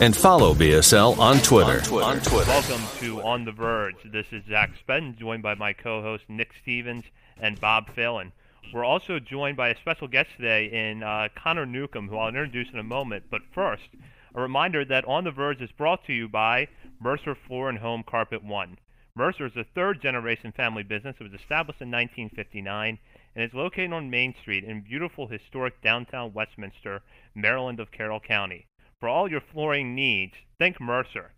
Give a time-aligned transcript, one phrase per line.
[0.00, 1.78] and follow BSL on Twitter.
[1.94, 2.50] On Twitter.
[2.50, 3.96] Welcome to On the Verge.
[4.04, 7.04] This is Zach Spedden, joined by my co-host Nick Stevens
[7.40, 8.32] and Bob Phelan.
[8.74, 12.68] We're also joined by a special guest today in uh, Connor Newcomb, who I'll introduce
[12.72, 13.24] in a moment.
[13.30, 13.88] But first,
[14.34, 16.68] a reminder that On the Verge is brought to you by
[17.00, 18.76] Mercer Floor and Home Carpet One.
[19.14, 21.16] Mercer is a third-generation family business.
[21.18, 22.98] It was established in 1959
[23.34, 27.00] and is located on Main Street in beautiful historic downtown Westminster,
[27.34, 28.66] Maryland of Carroll County.
[29.00, 31.32] For all your flooring needs, think Mercer.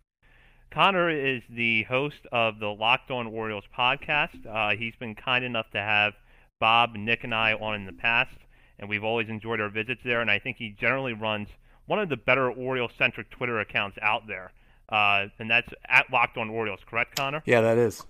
[0.71, 4.45] Connor is the host of the Locked On Orioles podcast.
[4.45, 6.13] Uh, he's been kind enough to have
[6.59, 8.35] Bob, Nick, and I on in the past,
[8.77, 10.21] and we've always enjoyed our visits there.
[10.21, 11.49] And I think he generally runs
[11.85, 14.51] one of the better Oriole-centric Twitter accounts out there,
[14.89, 16.79] uh, and that's at Locked On Orioles.
[16.87, 17.41] Correct, Connor?
[17.45, 18.05] Yeah, that is.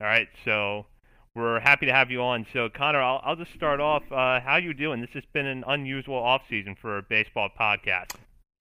[0.00, 0.86] All right, so
[1.36, 2.46] we're happy to have you on.
[2.52, 4.02] So, Connor, I'll, I'll just start off.
[4.10, 5.02] Uh, how you doing?
[5.02, 8.12] This has been an unusual off season for a baseball podcast.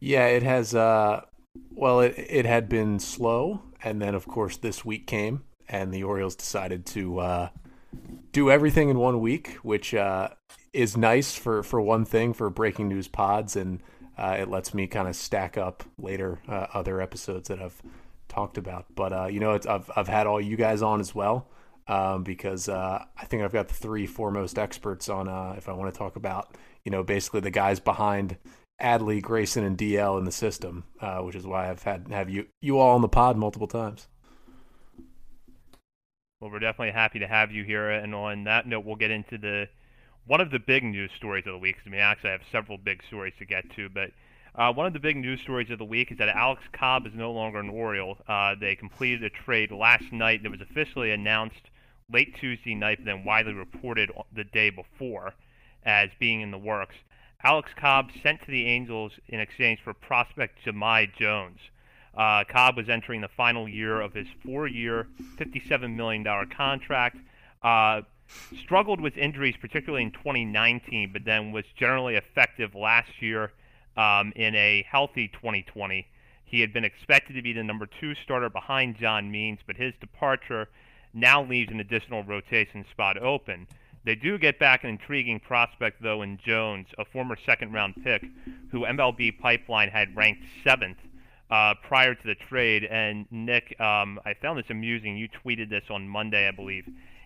[0.01, 0.75] Yeah, it has.
[0.75, 1.21] Uh,
[1.71, 6.03] well, it it had been slow, and then of course this week came, and the
[6.03, 7.49] Orioles decided to uh,
[8.33, 10.29] do everything in one week, which uh,
[10.73, 13.81] is nice for for one thing for breaking news pods, and
[14.17, 17.81] uh, it lets me kind of stack up later uh, other episodes that I've
[18.27, 18.85] talked about.
[18.93, 21.47] But uh, you know, I've I've had all you guys on as well
[21.87, 25.73] um, because uh, I think I've got the three foremost experts on uh, if I
[25.73, 28.37] want to talk about you know basically the guys behind
[28.81, 32.47] Adley, Grayson, and DL in the system, uh, which is why I've had have you
[32.61, 34.07] you all on the pod multiple times.
[36.41, 39.37] Well, we're definitely happy to have you here, and on that note, we'll get into
[39.37, 39.69] the
[40.27, 41.77] one of the big news stories of the week.
[41.85, 44.11] I mean, actually, I have several big stories to get to, but.
[44.57, 47.11] Uh, one of the big news stories of the week is that Alex Cobb is
[47.13, 48.17] no longer an Oriole.
[48.25, 51.59] Uh, they completed a trade last night that was officially announced
[52.11, 55.33] late Tuesday night, then widely reported the day before
[55.83, 56.95] as being in the works.
[57.43, 61.59] Alex Cobb sent to the Angels in exchange for prospect Jahmai Jones.
[62.15, 65.07] Uh, Cobb was entering the final year of his four-year,
[65.37, 67.17] $57 million contract.
[67.61, 68.01] Uh,
[68.63, 73.51] struggled with injuries, particularly in 2019, but then was generally effective last year
[73.97, 76.07] um, in a healthy 2020.
[76.45, 79.93] He had been expected to be the number two starter behind John Means, but his
[79.99, 80.69] departure–
[81.15, 83.67] now leaves an additional rotation spot open.
[84.03, 88.23] They do get back an intriguing prospect, though, in Jones, a former second round pick
[88.71, 90.97] who MLB Pipeline had ranked seventh
[91.49, 92.83] uh, prior to the trade.
[92.83, 95.17] And Nick, um, I found this amusing.
[95.17, 96.85] You tweeted this on Monday, I believe.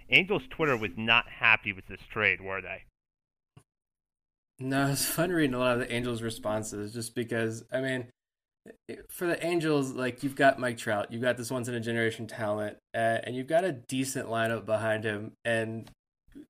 [0.10, 2.84] Angels Twitter was not happy with this trade, were they?
[4.60, 8.08] No, it's fun reading a lot of the Angels' responses just because, I mean,
[9.10, 12.28] for the Angels, like you've got Mike Trout, you've got this once in a generation
[12.28, 15.34] talent, uh, and you've got a decent lineup behind him.
[15.46, 15.90] And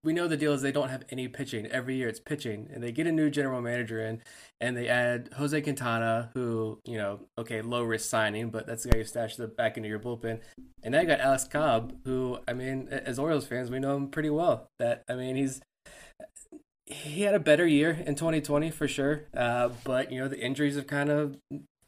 [0.03, 2.07] we know the deal is they don't have any pitching every year.
[2.07, 4.21] It's pitching, and they get a new general manager in,
[4.59, 8.89] and they add Jose Quintana, who you know, okay, low risk signing, but that's the
[8.89, 10.39] guy you stash the back into your bullpen.
[10.83, 14.09] And now you got Alex Cobb, who I mean, as Orioles fans, we know him
[14.09, 14.67] pretty well.
[14.79, 15.61] That I mean, he's
[16.85, 20.75] he had a better year in 2020 for sure, uh, but you know the injuries
[20.75, 21.37] have kind of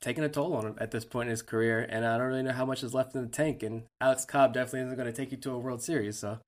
[0.01, 2.43] taking a toll on him at this point in his career, and I don't really
[2.43, 3.63] know how much is left in the tank.
[3.63, 6.39] And Alex Cobb definitely isn't going to take you to a World Series, so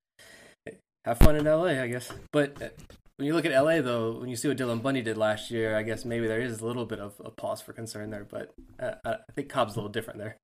[1.05, 2.11] have fun in LA, I guess.
[2.31, 2.69] But uh,
[3.17, 5.77] when you look at LA, though, when you see what Dylan Bundy did last year,
[5.77, 8.25] I guess maybe there is a little bit of a pause for concern there.
[8.29, 10.37] But uh, I think Cobb's a little different there.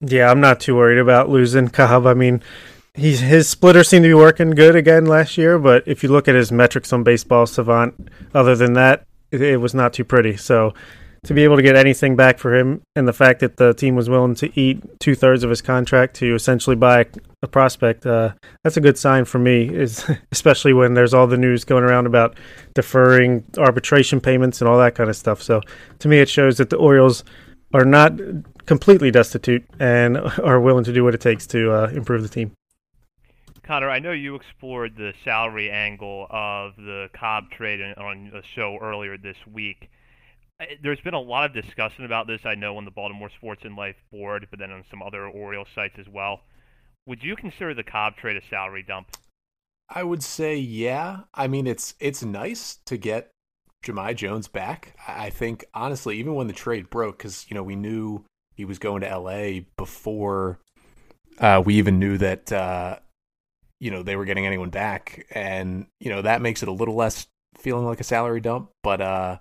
[0.00, 2.06] Yeah, I'm not too worried about losing Cobb.
[2.06, 2.42] I mean,
[2.94, 6.26] he's his splitter seemed to be working good again last year, but if you look
[6.26, 10.36] at his metrics on Baseball Savant, other than that, it, it was not too pretty.
[10.36, 10.74] So
[11.24, 13.94] to be able to get anything back for him, and the fact that the team
[13.94, 17.06] was willing to eat two thirds of his contract to essentially buy
[17.42, 18.32] a prospect, uh,
[18.64, 19.68] that's a good sign for me.
[19.72, 22.36] Is especially when there's all the news going around about
[22.74, 25.40] deferring arbitration payments and all that kind of stuff.
[25.42, 25.60] So
[26.00, 27.22] to me, it shows that the Orioles
[27.72, 28.12] are not
[28.66, 32.52] completely destitute and are willing to do what it takes to uh, improve the team.
[33.62, 38.76] Connor, I know you explored the salary angle of the Cobb trade on a show
[38.82, 39.88] earlier this week
[40.82, 42.40] there's been a lot of discussion about this.
[42.44, 45.68] I know on the Baltimore Sports and Life board, but then on some other Orioles
[45.74, 46.40] sites as well.
[47.06, 49.08] Would you consider the Cobb trade a salary dump?
[49.88, 51.20] I would say yeah.
[51.34, 53.30] I mean, it's it's nice to get
[53.84, 54.96] Jahmai Jones back.
[55.06, 58.24] I think honestly, even when the trade broke, because you know we knew
[58.54, 59.66] he was going to L.A.
[59.76, 60.60] before
[61.38, 62.98] uh, we even knew that uh,
[63.80, 66.94] you know they were getting anyone back, and you know that makes it a little
[66.94, 67.26] less
[67.58, 68.70] feeling like a salary dump.
[68.82, 69.38] But uh,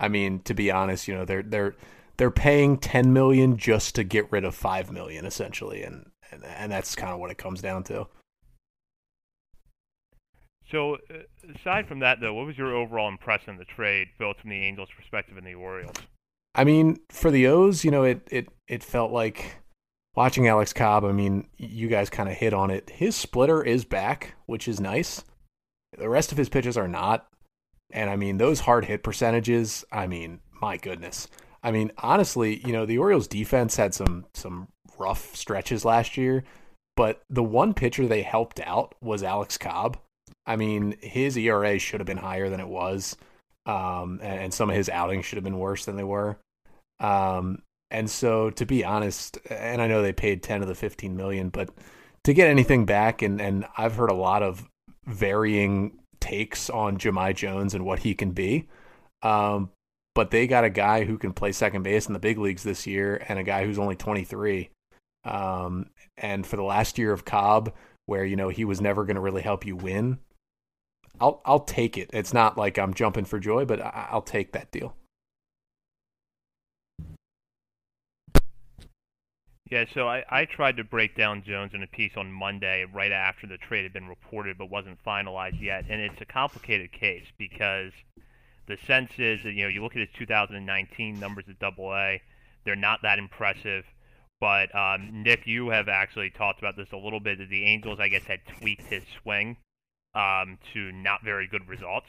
[0.00, 1.76] I mean, to be honest, you know they're they're
[2.16, 6.72] they're paying ten million just to get rid of five million essentially, and and, and
[6.72, 8.08] that's kind of what it comes down to.
[10.70, 14.38] So, uh, aside from that, though, what was your overall impression of the trade, both
[14.38, 15.96] from the Angels' perspective and the Orioles?
[16.54, 19.56] I mean, for the O's, you know, it it it felt like
[20.14, 21.04] watching Alex Cobb.
[21.04, 22.90] I mean, you guys kind of hit on it.
[22.90, 25.24] His splitter is back, which is nice.
[25.96, 27.29] The rest of his pitches are not.
[27.92, 29.84] And I mean, those hard hit percentages.
[29.90, 31.28] I mean, my goodness.
[31.62, 36.44] I mean, honestly, you know, the Orioles defense had some some rough stretches last year,
[36.96, 39.98] but the one pitcher they helped out was Alex Cobb.
[40.46, 43.16] I mean, his ERA should have been higher than it was,
[43.66, 46.38] um, and some of his outings should have been worse than they were.
[46.98, 51.16] Um, and so, to be honest, and I know they paid ten of the fifteen
[51.16, 51.70] million, but
[52.24, 54.68] to get anything back, and and I've heard a lot of
[55.06, 58.68] varying takes on Jahmai Jones and what he can be.
[59.22, 59.70] Um,
[60.14, 62.86] but they got a guy who can play second base in the big leagues this
[62.86, 64.70] year, and a guy who's only 23.
[65.24, 67.72] Um, and for the last year of Cobb,
[68.06, 70.18] where you know he was never going to really help you win,
[71.20, 72.10] I'll I'll take it.
[72.12, 74.96] It's not like I'm jumping for joy, but I'll take that deal.
[79.70, 83.12] Yeah, so I, I tried to break down Jones in a piece on Monday right
[83.12, 85.84] after the trade had been reported but wasn't finalized yet.
[85.88, 87.92] And it's a complicated case because
[88.66, 92.20] the sense is that, you know, you look at his 2019 numbers at double A,
[92.64, 93.84] they're not that impressive.
[94.40, 98.00] But um, Nick, you have actually talked about this a little bit that the Angels,
[98.00, 99.56] I guess, had tweaked his swing
[100.14, 102.08] um, to not very good results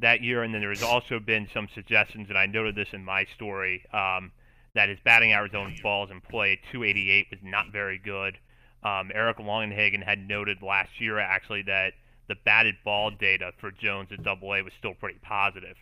[0.00, 0.42] that year.
[0.42, 3.84] And then there's also been some suggestions, and I noted this in my story.
[3.92, 4.32] Um,
[4.74, 8.38] that his batting average on balls in play 288 was not very good.
[8.82, 11.92] Um, Eric Longenhagen had noted last year actually that
[12.28, 15.76] the batted ball data for Jones at Double A was still pretty positive.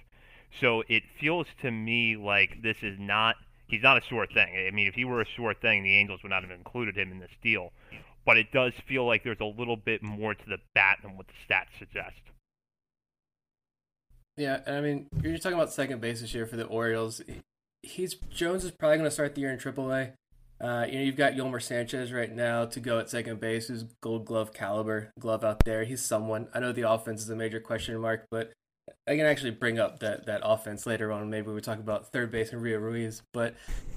[0.61, 3.37] So it feels to me like this is not
[3.69, 4.67] he's not a sure thing.
[4.67, 7.13] I mean, if he were a sure thing, the Angels would not have included him
[7.13, 7.73] in this deal.
[8.27, 11.27] But it does feel like there's a little bit more to the bat than what
[11.29, 12.21] the stats suggest.
[14.37, 17.23] Yeah, and I mean, you're talking about second base this year for the Orioles
[17.83, 20.13] he's Jones is probably going to start the year in AAA.
[20.61, 23.85] Uh, you know, you've got Yolmer Sanchez right now to go at second base, who's
[24.03, 25.85] Gold Glove caliber glove out there.
[25.85, 26.49] He's someone.
[26.53, 28.53] I know the offense is a major question mark, but
[29.07, 31.31] I can actually bring up that that offense later on.
[31.31, 33.55] Maybe we talk about third base and Rio Ruiz, but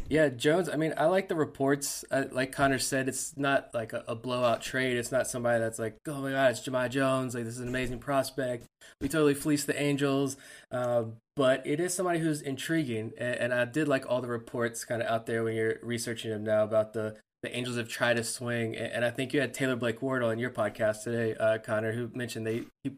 [0.10, 0.70] yeah, Jones.
[0.70, 2.04] I mean, I like the reports.
[2.12, 4.98] Uh, like Connor said, it's not like a, a, blowout trade.
[4.98, 7.36] It's not somebody that's like, oh my god, it's Jahmai Jones.
[7.36, 8.66] Like this is an amazing prospect.
[9.02, 10.38] We totally fleeced the Angels.
[10.72, 11.06] Uh,
[11.36, 15.02] but it is somebody who's intriguing, and, and I did like all the reports kind
[15.02, 18.24] of out there when you're researching him now about the the Angels have tried to
[18.24, 21.92] swing, and I think you had Taylor Blake Ward on your podcast today, uh, Connor,
[21.92, 22.94] who mentioned they he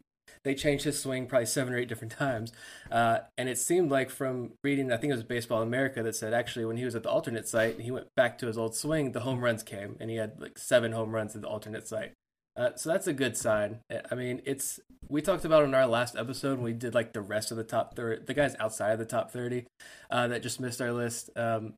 [0.46, 2.54] they changed his swing probably seven or eight different times.
[2.90, 6.34] Uh, and it seemed like from reading, I think it was Baseball America that said
[6.34, 9.12] actually when he was at the alternate site, he went back to his old swing,
[9.12, 12.14] the home runs came, and he had like seven home runs at the alternate site.
[12.56, 13.80] Uh, so that's a good sign.
[14.10, 17.22] I mean, it's we talked about in our last episode when we did like the
[17.22, 19.66] rest of the top thirty, the guys outside of the top thirty
[20.10, 21.30] uh, that just missed our list.
[21.36, 21.74] Um,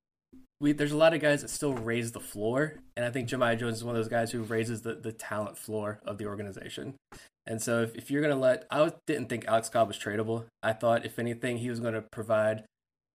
[0.59, 3.57] we there's a lot of guys that still raise the floor, and I think Jahmai
[3.57, 6.95] Jones is one of those guys who raises the the talent floor of the organization.
[7.47, 10.45] And so if, if you're going to let, I didn't think Alex Cobb was tradable.
[10.61, 12.65] I thought, if anything, he was going to provide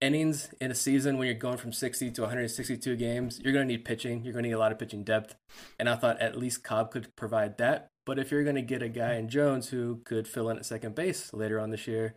[0.00, 3.40] innings in a season when you're going from 60 to 162 games.
[3.44, 4.24] You're going to need pitching.
[4.24, 5.36] You're going to need a lot of pitching depth.
[5.78, 7.88] And I thought at least Cobb could provide that.
[8.06, 10.64] But if you're going to get a guy in Jones who could fill in at
[10.64, 12.14] second base later on this year,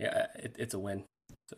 [0.00, 1.04] yeah, it, it's a win.
[1.48, 1.56] So.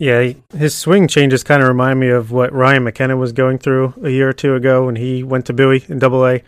[0.00, 3.94] Yeah, his swing changes kind of remind me of what Ryan McKenna was going through
[4.02, 6.42] a year or two ago when he went to Bowie in Double A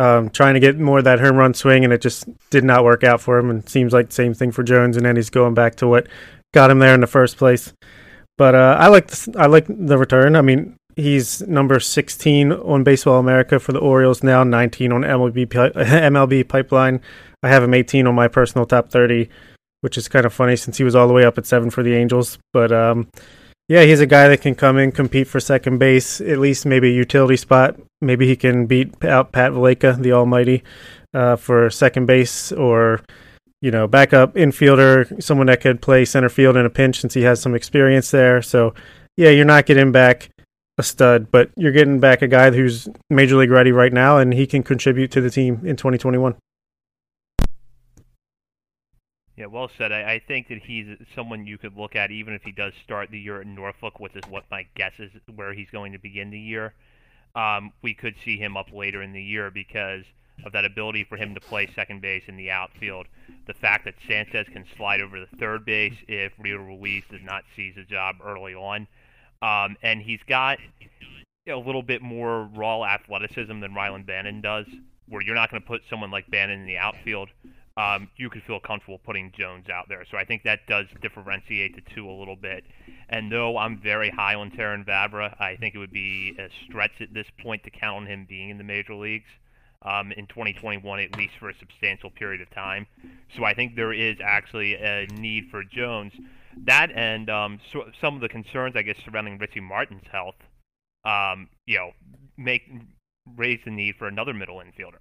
[0.00, 2.84] um, trying to get more of that home run swing, and it just did not
[2.84, 3.50] work out for him.
[3.50, 6.06] And seems like the same thing for Jones, and then he's going back to what
[6.54, 7.74] got him there in the first place.
[8.38, 10.36] But uh, I like I like the return.
[10.36, 15.46] I mean, he's number 16 on Baseball America for the Orioles now, 19 on MLB
[15.46, 17.02] MLB Pipeline.
[17.42, 19.28] I have him 18 on my personal top 30,
[19.82, 21.82] which is kind of funny since he was all the way up at seven for
[21.82, 22.38] the Angels.
[22.54, 23.08] But um,
[23.70, 26.88] yeah, he's a guy that can come in, compete for second base, at least maybe
[26.88, 27.76] a utility spot.
[28.00, 30.64] Maybe he can beat out Pat Valaika, the Almighty,
[31.14, 33.00] uh, for second base, or
[33.62, 37.22] you know, backup infielder, someone that could play center field in a pinch since he
[37.22, 38.42] has some experience there.
[38.42, 38.74] So,
[39.16, 40.30] yeah, you're not getting back
[40.76, 44.34] a stud, but you're getting back a guy who's major league ready right now, and
[44.34, 46.34] he can contribute to the team in 2021.
[49.40, 49.90] Yeah, well said.
[49.90, 53.10] I, I think that he's someone you could look at even if he does start
[53.10, 56.28] the year at Norfolk, which is what my guess is where he's going to begin
[56.28, 56.74] the year.
[57.34, 60.04] Um, we could see him up later in the year because
[60.44, 63.06] of that ability for him to play second base in the outfield.
[63.46, 67.44] The fact that Sanchez can slide over to third base if Rio Ruiz does not
[67.56, 68.86] seize a job early on.
[69.40, 70.58] Um, and he's got
[71.48, 74.66] a little bit more raw athleticism than Rylan Bannon does,
[75.08, 77.30] where you're not going to put someone like Bannon in the outfield
[77.80, 80.04] um, you could feel comfortable putting Jones out there.
[80.10, 82.64] So I think that does differentiate the two a little bit.
[83.08, 87.00] And though I'm very high on Terrin Vavra, I think it would be a stretch
[87.00, 89.30] at this point to count on him being in the major leagues
[89.82, 92.86] um, in 2021, at least for a substantial period of time.
[93.36, 96.12] So I think there is actually a need for Jones.
[96.66, 100.34] That and um, so some of the concerns, I guess, surrounding Richie Martin's health,
[101.04, 101.92] um, you know,
[102.36, 102.62] make
[103.36, 105.00] raise the need for another middle infielder.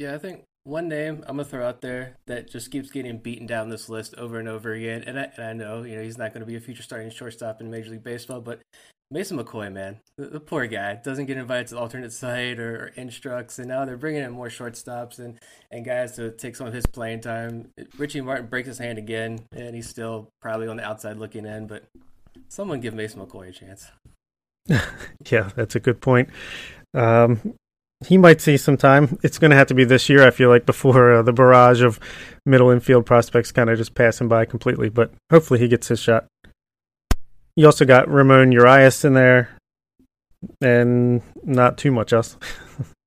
[0.00, 3.46] Yeah, I think one name I'm gonna throw out there that just keeps getting beaten
[3.46, 6.16] down this list over and over again, and I, and I know you know he's
[6.16, 8.62] not going to be a future starting shortstop in Major League Baseball, but
[9.10, 12.76] Mason McCoy, man, the, the poor guy doesn't get invited to the alternate site or,
[12.76, 15.38] or, instructs, and now they're bringing in more shortstops and
[15.70, 17.68] and guys to take some of his playing time.
[17.98, 21.66] Richie Martin breaks his hand again, and he's still probably on the outside looking in,
[21.66, 21.84] but
[22.48, 23.90] someone give Mason McCoy a chance.
[25.30, 26.30] yeah, that's a good point.
[26.94, 27.54] Um,
[28.06, 29.18] he might see some time.
[29.22, 31.82] It's going to have to be this year, I feel like, before uh, the barrage
[31.82, 32.00] of
[32.46, 34.88] middle infield prospects kind of just pass him by completely.
[34.88, 36.26] But hopefully he gets his shot.
[37.56, 39.50] You also got Ramon Urias in there,
[40.62, 42.38] and not too much else.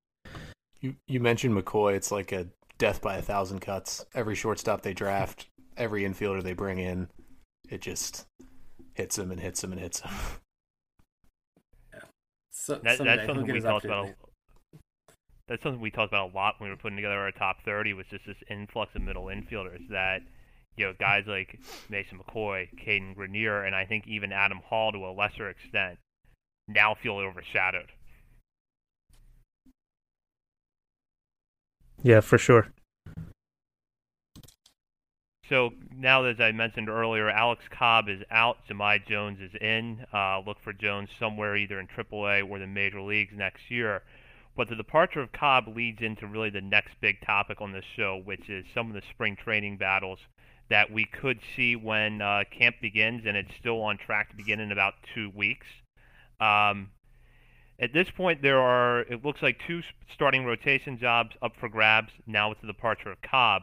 [0.80, 1.94] you you mentioned McCoy.
[1.94, 2.46] It's like a
[2.78, 4.04] death by a thousand cuts.
[4.14, 5.46] Every shortstop they draft,
[5.76, 7.08] every infielder they bring in,
[7.68, 8.26] it just
[8.92, 10.12] hits him and hits him and hits him.
[11.92, 12.00] Yeah.
[12.52, 14.10] So, that, that's something we talked about
[15.48, 17.92] that's something we talked about a lot when we were putting together our top 30
[17.94, 20.22] was just this influx of middle infielders that
[20.76, 21.58] you know guys like
[21.88, 25.98] Mason McCoy, Cadyn Grenier, and I think even Adam Hall to a lesser extent
[26.66, 27.92] now feel overshadowed.
[32.02, 32.68] Yeah, for sure.
[35.48, 38.58] So now, as I mentioned earlier, Alex Cobb is out.
[38.68, 40.04] Jahmai Jones is in.
[40.12, 44.02] Uh, look for Jones somewhere either in AAA or the major leagues next year.
[44.56, 48.20] But the departure of Cobb leads into really the next big topic on this show,
[48.24, 50.20] which is some of the spring training battles
[50.70, 54.60] that we could see when uh, camp begins, and it's still on track to begin
[54.60, 55.66] in about two weeks.
[56.40, 56.90] Um,
[57.78, 59.82] at this point, there are it looks like two
[60.12, 63.62] starting rotation jobs up for grabs now with the departure of Cobb.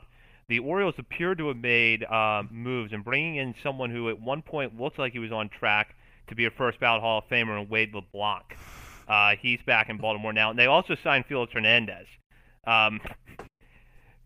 [0.50, 4.42] The Orioles appear to have made uh, moves and bringing in someone who at one
[4.42, 5.96] point looked like he was on track
[6.28, 8.44] to be a first ballot Hall of Famer in Wade LeBlanc.
[9.08, 10.50] Uh, he's back in Baltimore now.
[10.50, 12.08] And they also signed Felix Hernandez.
[12.66, 13.02] Um,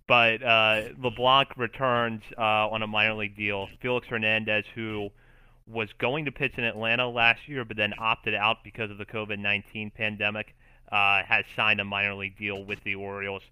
[0.07, 3.67] but uh, LeBlanc returns uh, on a minor league deal.
[3.81, 5.09] Felix Hernandez, who
[5.67, 9.05] was going to pitch in Atlanta last year, but then opted out because of the
[9.05, 10.55] COVID 19 pandemic,
[10.91, 13.43] uh, has signed a minor league deal with the Orioles.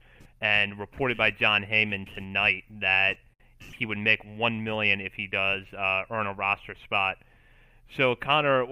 [0.42, 3.18] And reported by Jon Heyman tonight that
[3.78, 7.18] he would make one million if he does uh, earn a roster spot.
[7.98, 8.66] So Connor,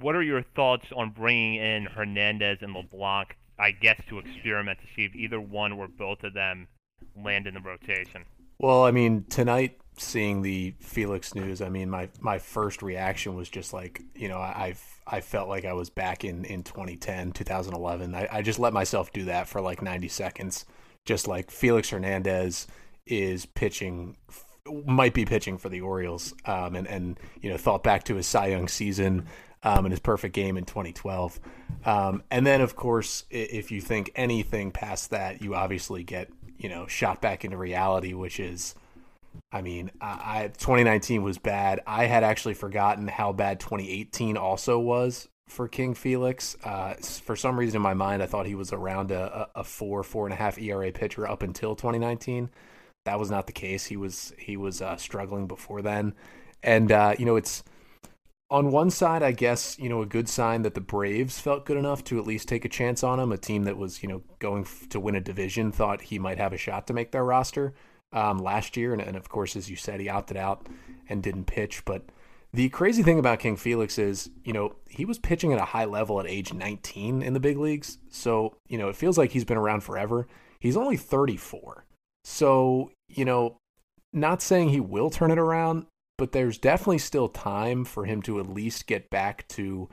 [0.00, 3.36] what are your thoughts on bringing in Hernandez and LeBlanc?
[3.58, 6.68] I guess to experiment to see if either one or both of them
[7.16, 8.24] land in the rotation.
[8.58, 13.48] Well, I mean, tonight seeing the Felix news, I mean, my my first reaction was
[13.48, 14.74] just like, you know, I
[15.06, 18.14] I felt like I was back in in 2010, 2011.
[18.14, 20.66] I, I just let myself do that for like 90 seconds,
[21.04, 22.66] just like Felix Hernandez
[23.06, 24.16] is pitching
[24.84, 28.26] might be pitching for the Orioles, um, and and you know thought back to his
[28.26, 29.26] Cy Young season,
[29.66, 31.40] um, in his perfect game in 2012.
[31.84, 36.68] Um, and then, of course, if you think anything past that, you obviously get you
[36.68, 38.76] know shot back into reality, which is,
[39.50, 41.80] I mean, I, I 2019 was bad.
[41.84, 46.56] I had actually forgotten how bad 2018 also was for King Felix.
[46.62, 50.04] Uh, for some reason in my mind, I thought he was around a, a four,
[50.04, 52.50] four and a half ERA pitcher up until 2019.
[53.04, 53.86] That was not the case.
[53.86, 56.14] He was he was uh, struggling before then,
[56.62, 57.64] and uh, you know it's
[58.50, 61.76] on one side, I guess, you know, a good sign that the Braves felt good
[61.76, 63.32] enough to at least take a chance on him.
[63.32, 66.38] A team that was, you know, going f- to win a division thought he might
[66.38, 67.74] have a shot to make their roster
[68.12, 68.92] um, last year.
[68.92, 70.68] And, and, of course, as you said, he opted out
[71.08, 71.84] and didn't pitch.
[71.84, 72.04] But
[72.52, 75.84] the crazy thing about King Felix is, you know, he was pitching at a high
[75.84, 77.98] level at age 19 in the big leagues.
[78.10, 80.28] So, you know, it feels like he's been around forever.
[80.60, 81.84] He's only 34.
[82.22, 83.58] So, you know,
[84.12, 85.86] not saying he will turn it around,
[86.18, 89.88] but there's definitely still time for him to at least get back to.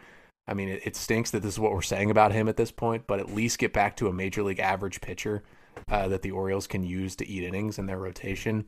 [0.47, 2.71] I mean, it, it, stinks that this is what we're saying about him at this
[2.71, 5.43] point, but at least get back to a major league average pitcher.
[5.89, 8.65] uh, that the Orioles can use to eat innings in their rotation.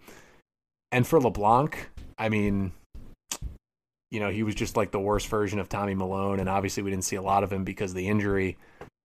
[0.92, 2.72] And for LeBlanc, I mean,
[4.12, 6.40] you know, he was just like the worst version of Tommy Milone.
[6.40, 8.58] and obviously we didn't see a lot of him because of the injury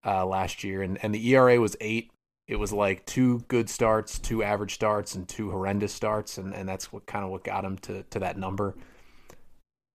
[0.04, 0.82] uh, last year.
[0.82, 2.10] And and the ERA was eight.
[2.50, 6.68] It was like two good starts, two average starts, and two horrendous starts, and, and
[6.68, 8.74] that's what kind of what got him to to that number.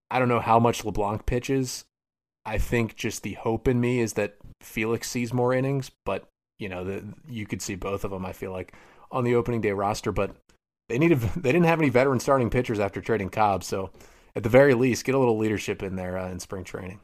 [0.09, 1.83] I don't know how much LeBlanc pitches.
[2.45, 6.69] I think just the hope in me is that Felix sees more innings, but you
[6.69, 8.25] know, the, you could see both of them.
[8.25, 8.73] I feel like
[9.11, 10.33] on the opening day roster, but
[10.87, 13.91] they needed they didn't have any veteran starting pitchers after trading Cobb, so
[14.33, 17.01] at the very least, get a little leadership in there uh, in spring training.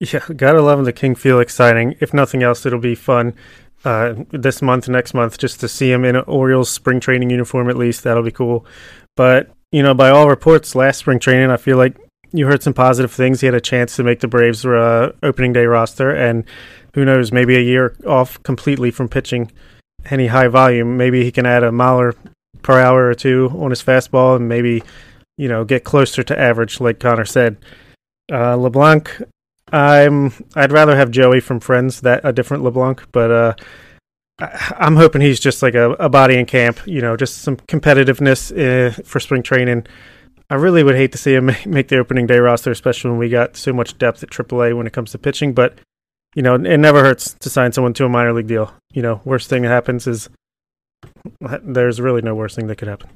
[0.00, 1.94] Yeah, gotta love the King Felix signing.
[2.00, 3.34] If nothing else, it'll be fun
[3.84, 7.70] uh, this month, next month, just to see him in an Orioles spring training uniform
[7.70, 8.04] at least.
[8.04, 8.66] That'll be cool.
[9.16, 11.96] But you know, by all reports, last spring training, I feel like
[12.32, 13.40] you heard some positive things.
[13.40, 16.44] He had a chance to make the Braves uh, opening day roster, and
[16.94, 19.50] who knows, maybe a year off completely from pitching
[20.10, 20.96] any high volume.
[20.96, 22.12] Maybe he can add a mile
[22.62, 24.82] per hour or two on his fastball, and maybe
[25.38, 27.56] you know get closer to average, like Connor said.
[28.30, 29.22] Uh, LeBlanc,
[29.72, 33.54] I'm I'd rather have Joey from Friends, that a different LeBlanc, but uh,
[34.78, 38.52] I'm hoping he's just like a, a body in camp, you know, just some competitiveness
[38.52, 39.86] uh, for spring training
[40.48, 43.28] I really would hate to see him make the opening day roster, especially when we
[43.28, 45.52] got so much depth at AAA when it comes to pitching.
[45.52, 45.78] But
[46.34, 48.74] you know, it never hurts to sign someone to a minor league deal.
[48.92, 50.28] You know, worst thing that happens is
[51.62, 53.10] there's really no worst thing that could happen.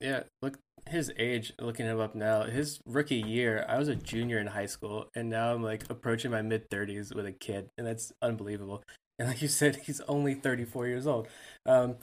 [0.00, 1.52] Yeah, look his age.
[1.60, 5.28] Looking him up now, his rookie year, I was a junior in high school, and
[5.28, 8.82] now I'm like approaching my mid thirties with a kid, and that's unbelievable.
[9.18, 11.28] And like you said, he's only 34 years old.
[11.64, 11.96] Um,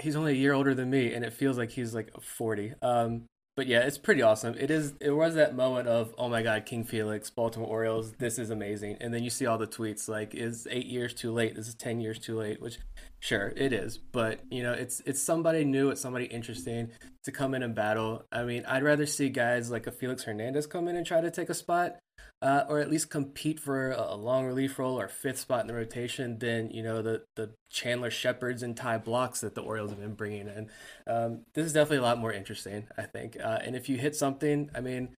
[0.00, 2.74] he's only a year older than me, and it feels like he's like forty.
[2.82, 3.24] Um,
[3.54, 4.54] but yeah, it's pretty awesome.
[4.58, 4.94] It is.
[5.00, 8.96] It was that moment of oh my god, King Felix, Baltimore Orioles, this is amazing.
[9.00, 11.54] And then you see all the tweets like, is eight years too late?
[11.54, 12.60] This is ten years too late.
[12.62, 12.78] Which,
[13.20, 13.98] sure, it is.
[13.98, 16.90] But you know, it's it's somebody new, it's somebody interesting
[17.24, 18.24] to come in and battle.
[18.32, 21.30] I mean, I'd rather see guys like a Felix Hernandez come in and try to
[21.30, 21.98] take a spot
[22.42, 25.74] uh, or at least compete for a, long relief role or fifth spot in the
[25.74, 30.00] rotation than you know the the Chandler Shepherds and Ty Blachs that the Orioles have
[30.00, 30.68] been bringing in.
[31.06, 33.36] Um, this is definitely a lot more interesting, I think.
[33.42, 35.10] Uh, and if you hit something, I mean.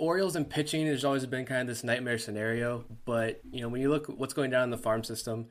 [0.00, 3.80] Orioles and pitching has always been kind of this nightmare scenario, but you know when
[3.80, 5.48] you look at what's going down in the farm system,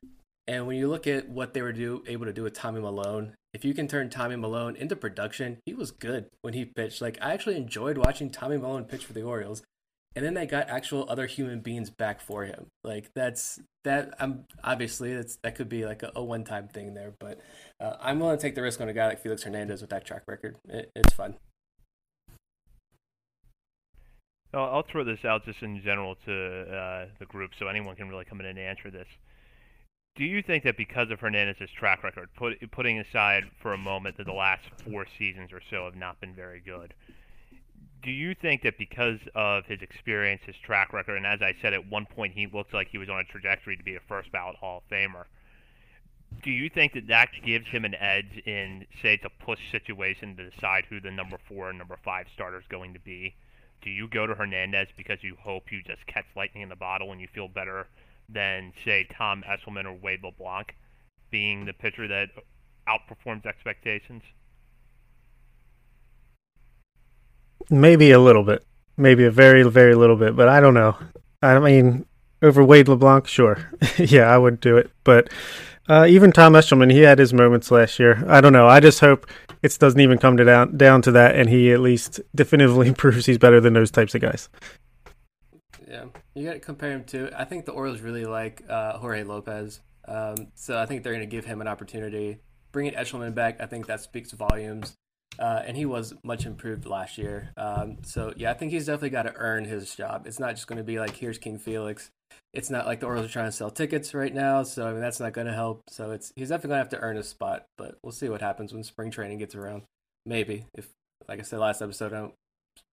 [0.48, 3.36] and when you look at what they were do, able to do with Tommy Milone,
[3.58, 7.02] if you can turn Tommy Milone into production, he was good when he pitched.
[7.02, 9.64] Like I actually enjoyed watching Tommy Milone pitch for the Orioles
[10.16, 12.68] and then they got actual other human beings back for him.
[12.84, 14.14] Like that's that.
[14.20, 17.40] I'm obviously that's that could be like a, a one time thing there, but
[17.80, 20.06] uh, I'm willing to take the risk on a guy like Felix Hernandez with that
[20.06, 20.58] track record.
[20.70, 21.38] It, it's fun.
[24.54, 28.26] I'll throw this out just in general to uh, the group, so anyone can really
[28.26, 29.08] come in and answer this.
[30.18, 34.18] Do you think that because of Hernandez's track record, put, putting aside for a moment
[34.18, 36.96] that the last four seasons or so have not been very good,
[38.02, 41.76] do you think that because of his experience, his track record, and as I said,
[41.76, 44.32] at one point he looked like he was on a trajectory to be a first
[44.32, 45.26] ballot Hall of Famer,
[46.42, 50.36] do you think that that gives him an edge in, say, it's a push situation
[50.36, 53.36] to decide who the number four and number five starter is going to be?
[53.84, 57.12] Do you go to Hernandez because you hope you just catch lightning in the bottle
[57.12, 57.88] and you feel better
[58.30, 60.76] than, say, Tom Eshelman or Wade LeBlanc
[61.32, 62.30] being the pitcher that
[62.88, 64.24] outperforms expectations?
[67.70, 68.66] Maybe a little bit.
[68.96, 70.98] Maybe a very, very little bit, but I don't know.
[71.42, 72.06] I mean,
[72.42, 73.72] over Wade LeBlanc, sure.
[73.98, 74.92] yeah, I would do it.
[75.04, 75.30] But
[75.90, 78.24] uh, even Tom Eshelman, he had his moments last year.
[78.28, 78.68] I don't know.
[78.68, 79.28] I just hope
[79.64, 83.26] it doesn't even come to down down to that, and he at least definitively proves
[83.26, 84.50] he's better than those types of guys.
[85.88, 86.06] Yeah,
[86.38, 87.30] you got to compare him to.
[87.38, 91.28] I think the Orioles really like uh, Jorge Lopez, um, so I think they're going
[91.28, 92.40] to give him an opportunity.
[92.72, 94.96] Bringing Eshelman back, I think that speaks volumes.
[95.40, 97.52] Uh, and he was much improved last year.
[97.58, 100.26] Um, so yeah, I think he's definitely got to earn his job.
[100.26, 102.10] It's not just going to be like here's King Felix.
[102.54, 105.02] It's not like the Orioles are trying to sell tickets right now, so I mean
[105.02, 105.82] that's not going to help.
[105.90, 107.66] So it's he's definitely going to have to earn his spot.
[107.78, 109.84] But we'll see what happens when spring training gets around.
[110.26, 110.90] Maybe if,
[111.28, 112.32] like I said last episode,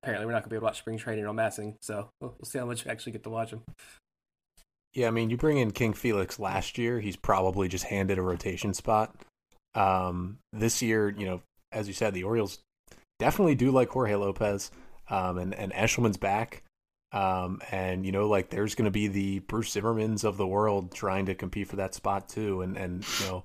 [0.03, 1.77] apparently we're not going to be able to watch spring training on MASN.
[1.81, 3.63] So we'll, we'll see how much we actually get to watch him.
[4.95, 8.23] Yeah, I mean, you bring in King Felix last year, he's probably just handed a
[8.23, 9.15] rotation spot.
[9.75, 11.43] Um, this year, you know,
[11.73, 12.61] as you said, the Orioles
[13.19, 14.71] definitely do like Jorge Lopez,
[15.11, 16.63] um, and and Eshelman's back,
[17.13, 20.93] um, and you know, like there's going to be the Bruce Zimmermanns of the world
[20.95, 23.45] trying to compete for that spot too, and and you know,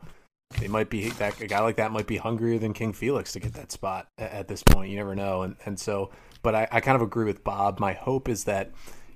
[0.57, 3.39] they might be that a guy like that might be hungrier than King Felix to
[3.39, 4.89] get that spot at, this point.
[4.89, 7.79] You never know, and and so, but I, I kind of agree with Bob.
[7.79, 8.71] My hope is that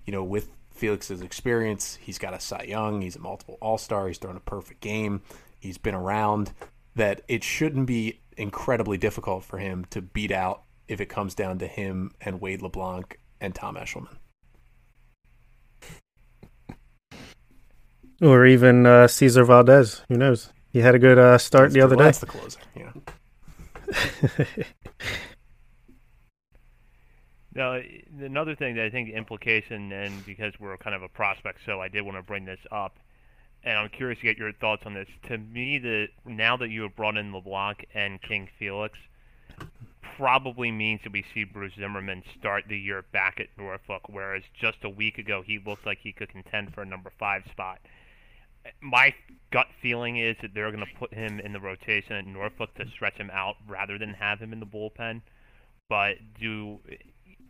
[0.06, 1.98] you know with Felix's experience.
[2.02, 3.02] He's got a Cy Young.
[3.02, 4.08] He's a multiple All Star.
[4.08, 5.22] He's thrown a perfect game.
[5.60, 6.54] He's been around.
[6.96, 11.58] That it shouldn't be incredibly difficult for him to beat out if it comes down
[11.60, 14.18] to him and Wade LeBlanc and Tom Eshelman.
[18.22, 20.04] Or even uh, Cesar Valdez.
[20.08, 20.53] Who knows?
[20.74, 22.08] He had a good uh, start That's the other well, day.
[22.08, 22.60] That's the closer.
[22.76, 22.92] Yeah.
[27.56, 27.80] Now,
[28.20, 31.82] another thing that I think the implication, and because we're kind of a prospect, so
[31.82, 32.98] I did want to bring this up,
[33.64, 35.08] and I'm curious to get your thoughts on this.
[35.28, 38.98] To me, the now that you have brought in LeBlanc and King Felix,
[40.18, 44.78] probably means that we see Bruce Zimmermann start the year back at Norfolk, whereas just
[44.84, 47.80] a week ago he looked like he could contend for a number five spot.
[48.82, 49.14] My
[49.52, 52.88] gut feeling is that they're going to put him in the rotation at Norfolk to
[52.90, 55.22] stretch him out rather than have him in the bullpen.
[55.90, 56.80] But do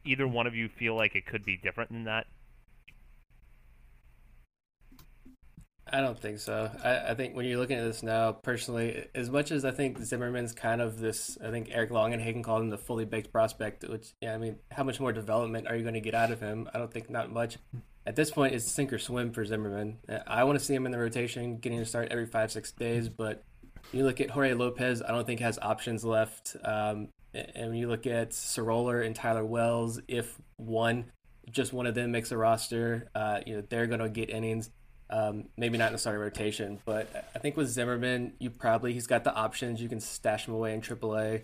[0.06, 2.26] either one of you feel like it could be different than that?
[5.86, 6.72] I don't think so.
[6.84, 10.00] I, I think when you're looking at this now, personally, as much as I think
[10.00, 13.32] Zimmermann's kind of this, I think Eric Long and Longenhagen called him the fully baked
[13.32, 16.32] prospect, which, yeah, I mean, how much more development are you going to get out
[16.32, 16.70] of him?
[16.74, 17.58] I don't think not much.
[18.06, 19.98] At this point, it's sink or swim for Zimmermann.
[20.28, 23.08] I want to see him in the rotation, getting to start every five, six days,
[23.08, 23.44] but
[23.94, 26.56] you look at Jorge Lopez, I don't think has options left.
[26.64, 31.06] Um, and when you look at Sceroler and Tyler Wells, if one,
[31.50, 34.70] just one of them makes a roster, uh, you know, they're going to get innings.
[35.10, 39.06] Um, maybe not in the starting rotation, but I think with Zimmermann, you probably he's
[39.06, 39.80] got the options.
[39.82, 41.44] You can stash him away in AAA,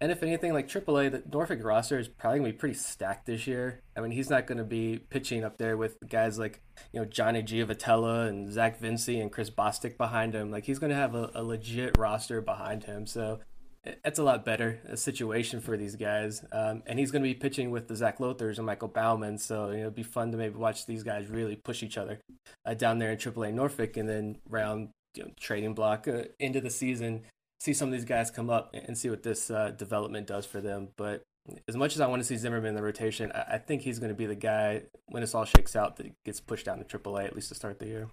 [0.00, 3.46] and if anything, like AAA, the Norfolk roster is probably gonna be pretty stacked this
[3.46, 3.80] year.
[3.96, 7.42] I mean, he's not gonna be pitching up there with guys like you know Johnny
[7.42, 10.50] Giavotella and Zach Vinci and Chris Bostick behind him.
[10.50, 13.06] Like he's gonna have a, a legit roster behind him.
[13.06, 13.40] So
[13.84, 16.44] it's a lot better a situation for these guys.
[16.52, 19.38] Um, and he's going to be pitching with the Zach Lowthers and Michael Baumann.
[19.38, 22.20] So, you know, it'd be fun to maybe watch these guys really push each other
[22.66, 26.60] uh, down there in AAA Norfolk and then round you know, trading block uh, into
[26.60, 27.22] the season,
[27.60, 30.60] see some of these guys come up and see what this uh, development does for
[30.60, 30.88] them.
[30.96, 31.22] But
[31.68, 33.98] as much as I want to see Zimmermann in the rotation, I, I think he's
[33.98, 36.84] going to be the guy when this all shakes out that gets pushed down to
[36.84, 38.08] AAA at least to start the year.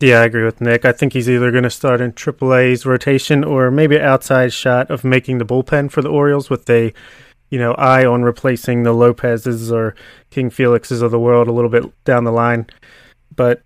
[0.00, 0.84] Yeah, I agree with Nick.
[0.84, 4.90] I think he's either going to start in AAA's rotation or maybe an outside shot
[4.90, 6.92] of making the bullpen for the Orioles with a,
[7.50, 9.94] you know, eye on replacing the Lopez's or
[10.30, 12.66] King Felix's of the world a little bit down the line.
[13.34, 13.62] But,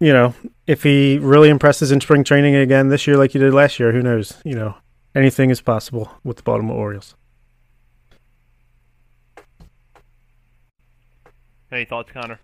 [0.00, 0.34] you know,
[0.66, 3.92] if he really impresses in spring training again this year like he did last year,
[3.92, 4.40] who knows?
[4.44, 4.74] You know,
[5.14, 7.14] anything is possible with the Baltimore Orioles.
[11.70, 12.40] Any thoughts, Connor?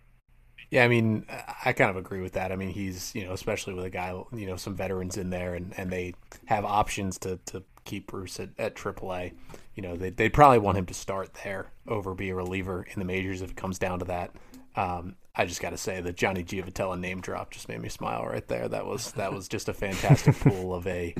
[0.71, 1.27] Yeah, I mean,
[1.65, 2.53] I kind of agree with that.
[2.53, 5.55] I mean, he's you know, especially with a guy, you know, some veterans in there,
[5.55, 6.15] and, and they
[6.47, 9.33] have options to, to keep Bruce at, at AAA.
[9.75, 12.99] You know, they they'd probably want him to start there over be a reliever in
[12.99, 14.33] the majors if it comes down to that.
[14.75, 18.25] Um, I just got to say the Johnny Giavotella name drop just made me smile
[18.25, 18.69] right there.
[18.69, 21.15] That was that was just a fantastic pool of a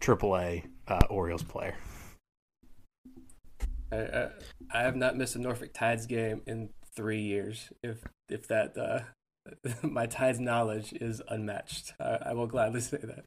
[0.00, 1.74] AAA uh, Orioles player.
[3.90, 4.28] I, I,
[4.72, 7.70] I have not missed a Norfolk Tides game in three years.
[7.82, 7.98] If
[8.28, 9.00] if that uh,
[9.82, 13.24] my Tides knowledge is unmatched, I, I, will gladly say that.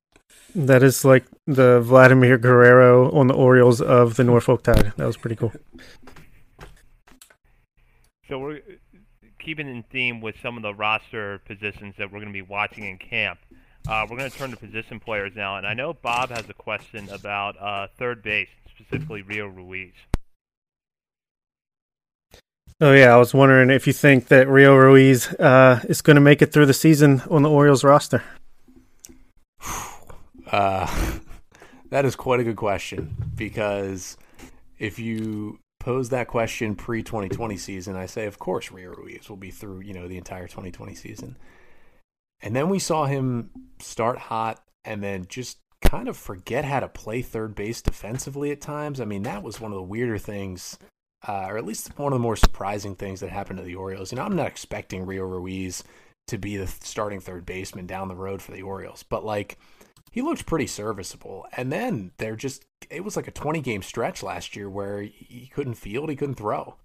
[0.56, 4.94] That is like the Vladimir Guerrero on the Orioles of the Norfolk Tide.
[4.96, 5.52] That was pretty cool.
[8.28, 8.62] So we're
[9.40, 12.84] keeping in theme with some of the roster positions that we're going to be watching
[12.84, 13.40] in camp.
[13.88, 16.54] Uh, we're going to turn to position players now, and I know Bob has a
[16.54, 19.94] question about uh, third base, specifically Rio Ruiz.
[22.82, 26.22] Oh yeah, I was wondering if you think that Rio Ruiz uh, is going to
[26.22, 28.24] make it through the season on the Orioles roster.
[30.52, 31.20] Uh,
[31.92, 34.18] that is quite a good question because
[34.80, 39.38] if you pose that question pre 2020 season, I say, of course, Rio Ruiz will
[39.38, 41.38] be through you know the entire 2020 season,
[42.42, 46.88] and then we saw him start hot and then just kind of forget how to
[46.88, 49.00] play third base defensively at times.
[49.00, 50.78] I mean, that was one of the weirder things
[51.28, 54.12] uh, or at least one of the more surprising things that happened to the Orioles.
[54.12, 55.84] You know, I'm not expecting Rio Ruiz
[56.28, 59.58] to be the starting third baseman down the road for the Orioles, but like
[60.12, 61.46] he looked pretty serviceable.
[61.58, 65.50] And then they're just it was like a 20 game stretch last year where he
[65.54, 66.76] couldn't field, he couldn't throw.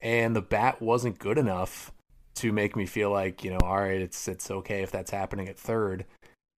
[0.00, 1.92] And the bat wasn't good enough
[2.36, 5.48] to make me feel like, you know, all right, it's it's okay if that's happening
[5.48, 6.06] at third.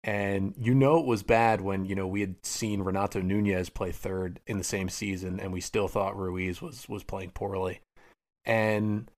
[0.03, 3.91] And you know it was bad when, you know, we had seen Renato Nunez play
[3.91, 7.81] third in the same season and we still thought Ruiz was was playing poorly.
[8.45, 9.09] And,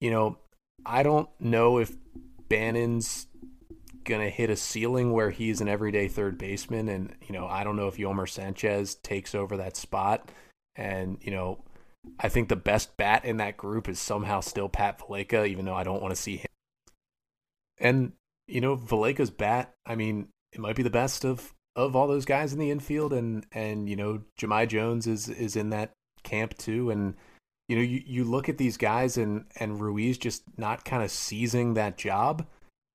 [0.00, 0.38] you know,
[0.84, 1.94] I don't know if
[2.48, 3.26] Bannon's
[4.04, 7.76] gonna hit a ceiling where he's an everyday third baseman and, you know, I don't
[7.76, 10.30] know if Yolmer Sanchez takes over that spot.
[10.76, 11.62] And, you know,
[12.18, 15.74] I think the best bat in that group is somehow still Pat Valaika, even though
[15.74, 16.46] I don't want to see him.
[17.78, 18.12] And
[18.46, 22.26] you know, Valaika's bat, I mean, it might be the best of of all those
[22.26, 26.56] guys in the infield, and and you know, Jahmai Jones is is in that camp
[26.58, 27.14] too, and
[27.68, 31.10] you know, you, you look at these guys and and Ruiz just not kind of
[31.10, 32.46] seizing that job,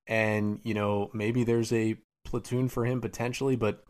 [0.08, 3.84] and you know, maybe there's a platoon for him potentially, but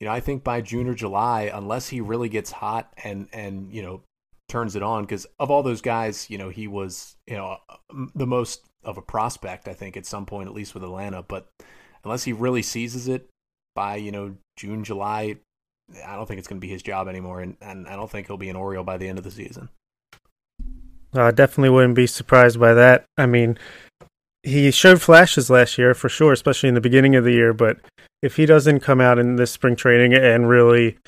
[0.00, 3.72] you know, I think by June or July, unless he really gets hot and and
[3.72, 4.02] you know
[4.48, 7.58] turns it on, because of all those guys, you know, he was you know
[8.14, 11.22] the most of a prospect, I think, at some point, at least with Atlanta.
[11.22, 11.48] But
[12.04, 13.28] unless he really seizes it
[13.74, 15.36] by you know June, July,
[16.06, 18.26] I don't think it's going to be his job anymore, and, and I don't think
[18.26, 19.68] he'll be an Oriole by the end of the season.
[21.14, 23.04] I uh, definitely wouldn't be surprised by that.
[23.16, 23.56] I mean,
[24.44, 27.52] he showed flashes last year for sure, especially in the beginning of the year.
[27.52, 27.78] But
[28.22, 30.98] if he doesn't come out in this spring training and really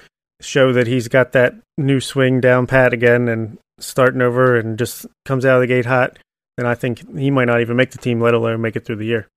[0.41, 5.07] show that he's got that new swing down pat again and starting over and just
[5.25, 6.19] comes out of the gate hot,
[6.57, 8.97] then I think he might not even make the team, let alone make it through
[8.97, 9.29] the year.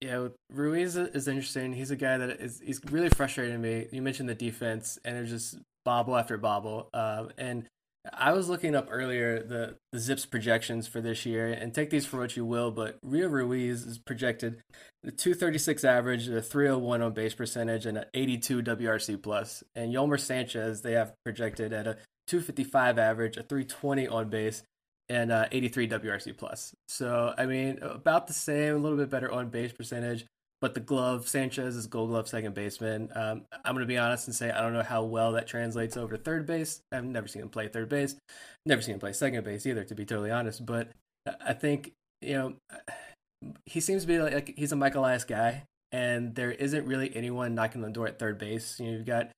[0.00, 1.72] Yeah, Ruiz is interesting.
[1.72, 3.88] He's a guy that is he's really frustrating me.
[3.90, 6.88] You mentioned the defense, and it's just bobble after bobble.
[6.94, 7.66] Uh, and
[8.12, 12.06] I was looking up earlier the, the ZiPS projections for this year, and take these
[12.06, 14.62] for what you will, but Rio Ruiz is projected
[15.02, 19.62] the 236 average, a 301 on base percentage, and an 82 WRC plus.
[19.74, 21.96] And Yolmer Sanchez they have projected at a
[22.28, 24.62] 255 average, a 320 on base,
[25.08, 26.74] and uh, 83 WRC plus.
[26.88, 30.24] So I mean, about the same, a little bit better on base percentage.
[30.60, 33.10] But the glove, Sanchez is Gold Glove second baseman.
[33.14, 35.96] Um, I'm going to be honest and say I don't know how well that translates
[35.96, 36.80] over to third base.
[36.90, 38.16] I've never seen him play third base,
[38.66, 40.66] never seen him play second base either, to be totally honest.
[40.66, 40.90] But
[41.40, 42.54] I think you know
[43.66, 47.14] he seems to be like, like he's a Michael Elias guy, and there isn't really
[47.14, 48.78] anyone knocking on the door at third base.
[48.80, 49.30] You know, you've got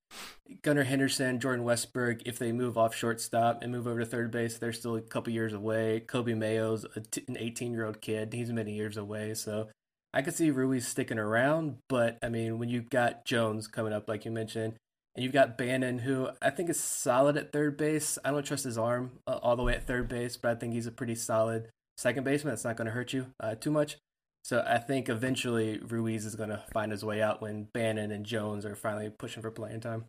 [0.63, 2.23] Gunnar Henderson, Jordan Westburg.
[2.25, 5.31] If they move off shortstop and move over to third base, they're still a couple
[5.33, 6.03] years away.
[6.05, 9.33] Coby Mayo's an 18 year old kid; he's many years away.
[9.33, 9.69] So
[10.13, 14.09] I could see Ruiz sticking around, but I mean, when you've got Jones coming up,
[14.09, 14.75] like you mentioned,
[15.15, 18.17] and you've got Bannon, who I think is solid at third base.
[18.23, 20.73] I don't trust his arm uh, all the way at third base, but I think
[20.73, 22.51] he's a pretty solid second baseman.
[22.51, 23.97] That's not going to hurt you uh, too much.
[24.43, 28.25] So I think eventually Ruiz is going to find his way out when Bannon and
[28.25, 30.05] Jones are finally pushing for playing time.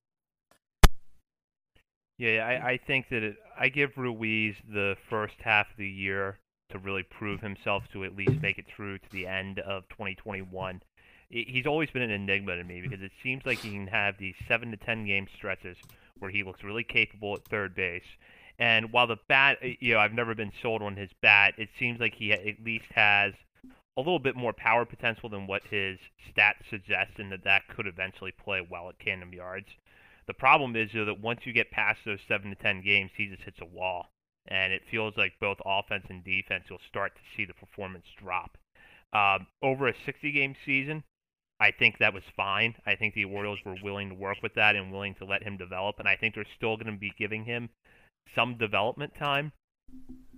[2.18, 6.38] Yeah, I, I think that it, I give Ruiz the first half of the year
[6.72, 10.82] to really prove himself to at least make it through to the end of 2021.
[11.30, 14.34] He's always been an enigma to me because it seems like he can have these
[14.46, 15.78] seven to ten game stretches
[16.18, 18.04] where he looks really capable at third base.
[18.58, 22.00] And while the bat, you know, I've never been sold on his bat, it seems
[22.00, 23.32] like he at least has
[23.96, 25.98] a little bit more power potential than what his
[26.30, 29.68] stats suggest, and that that could eventually play well at Camden Yards.
[30.26, 33.26] The problem is though that once you get past those seven to ten games, he
[33.26, 34.11] just hits a wall
[34.48, 38.56] and it feels like both offense and defense you'll start to see the performance drop.
[39.12, 41.04] Um, over a 60 game season,
[41.60, 42.74] I think that was fine.
[42.86, 45.56] I think the Orioles were willing to work with that and willing to let him
[45.56, 47.68] develop, and I think they're still going to be giving him
[48.34, 49.52] some development time.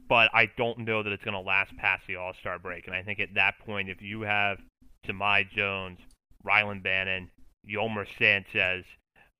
[0.08, 2.86] But I don't know that it's going to last past the All Star break.
[2.86, 4.58] And I think at that point, if you have
[5.06, 5.98] Jahmai Jones,
[6.46, 7.30] Rylan Bannon,
[7.66, 8.84] Yolmer Sanchez,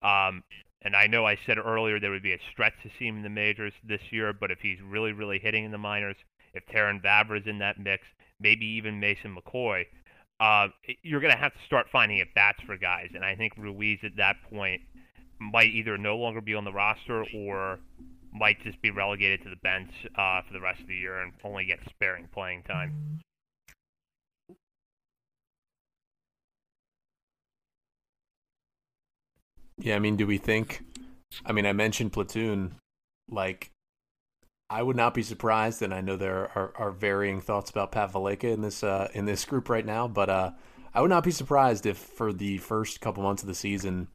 [0.00, 0.42] um,
[0.84, 3.22] and I know I said earlier there would be a stretch to see him in
[3.22, 6.16] the majors this year, but if he's really, really hitting in the minors,
[6.52, 8.04] if Terrin Vavra's in that mix,
[8.38, 9.86] maybe even Mason McCoy,
[10.40, 10.68] uh,
[11.02, 13.08] you're going to have to start finding at bats for guys.
[13.14, 14.82] And I think Ruiz at that point
[15.38, 17.78] might either no longer be on the roster or
[18.32, 21.32] might just be relegated to the bench uh, for the rest of the year and
[21.44, 23.20] only get sparing playing time.
[29.78, 30.82] Yeah, I mean, do we think?
[31.44, 32.76] I mean, I mentioned platoon.
[33.28, 33.70] Like,
[34.70, 38.12] I would not be surprised, and I know there are, are varying thoughts about Pat
[38.12, 40.50] Valaika in this uh, in this group right now, but uh,
[40.94, 44.08] I would not be surprised if for the first couple months of the season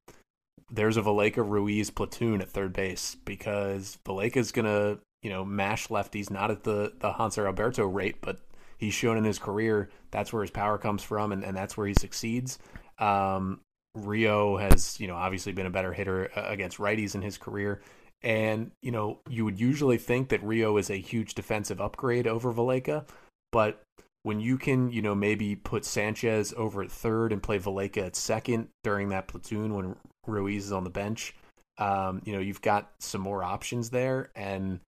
[0.72, 6.30] there's a Valaika Ruiz platoon at third base because Valaika's gonna you know mash lefties
[6.30, 8.39] not at the the Hanser Alberto rate, but
[8.78, 11.88] he's shown in his career that's where his power comes from, and, and that's where
[11.88, 12.60] he succeeds.
[12.98, 13.62] Um,
[14.06, 17.82] Rio has, you know, obviously been a better hitter uh, against righties in his career.
[18.22, 22.54] And, you know, you would usually think that Rio is a huge defensive upgrade over
[22.54, 23.06] Valaika,
[23.52, 23.82] But
[24.24, 28.16] when you can, you know, maybe put Sanchez over at third and play Valaika at
[28.16, 29.96] second during that platoon when
[30.28, 31.36] Ruiz is on the bench,
[31.78, 34.30] um, you know, you've got some more options there.
[34.36, 34.82] And,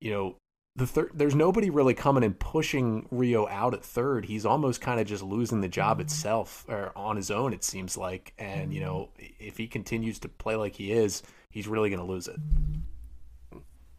[0.00, 0.36] you know,
[0.78, 4.24] the third, there's nobody really coming and pushing Rio out at third.
[4.24, 7.52] He's almost kind of just losing the job itself or on his own.
[7.52, 11.66] It seems like, and you know, if he continues to play like he is, he's
[11.66, 12.36] really going to lose it.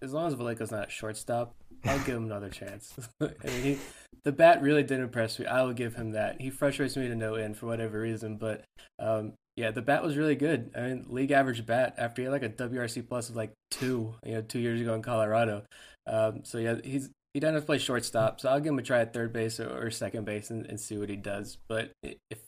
[0.01, 2.93] as long as Valaika's not shortstop, I'll give him another chance.
[3.21, 3.77] I mean, he,
[4.23, 5.47] the bat really did impress me.
[5.47, 6.39] I will give him that.
[6.39, 8.63] He frustrates me to no end for whatever reason, but
[8.99, 10.71] um, yeah, the bat was really good.
[10.77, 14.15] I mean, league average bat after he had like a WRC plus of like two,
[14.25, 15.63] you know, two years ago in Colorado.
[16.09, 19.13] Um, so yeah, he's he doesn't play shortstop, so I'll give him a try at
[19.13, 21.59] third base or, or second base and, and, see what he does.
[21.67, 22.39] But if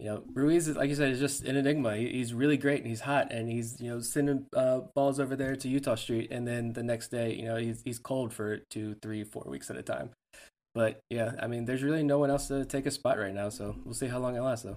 [0.00, 1.96] you know, Ruiz, is, like you said, is just an enigma.
[1.96, 5.36] He, he's really great and he's hot and he's you know sending uh, balls over
[5.36, 8.58] there to Eutaw Street, and then the next day, you know, he's he's cold for
[8.70, 10.10] two, three, four weeks at a time.
[10.74, 13.48] But yeah, I mean, there's really no one else to take a spot right now,
[13.48, 14.76] so we'll see how long it lasts, though.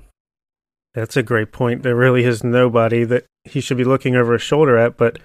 [0.93, 1.83] That's a great point.
[1.83, 5.19] There really is nobody that he should be looking over his shoulder at, but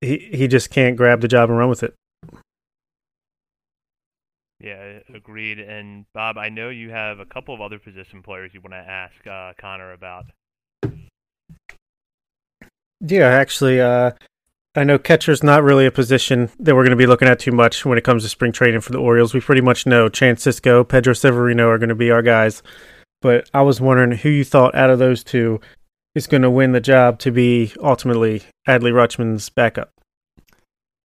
[0.00, 1.94] he he just can't grab the job and run with it.
[4.62, 5.58] Yeah, agreed.
[5.58, 8.76] And Bob, I know you have a couple of other position players you want to
[8.76, 10.26] ask uh, Connor about.
[13.00, 14.12] Yeah, actually, uh,
[14.76, 17.50] I know catcher's not really a position that we're going to be looking at too
[17.50, 19.34] much when it comes to spring training for the Orioles.
[19.34, 22.62] We pretty much know Chance Sisco, Pedro Severino are going to be our guys.
[23.20, 25.60] But I was wondering who you thought out of those two
[26.14, 29.90] is going to win the job to be ultimately Adley Rutschman's backup.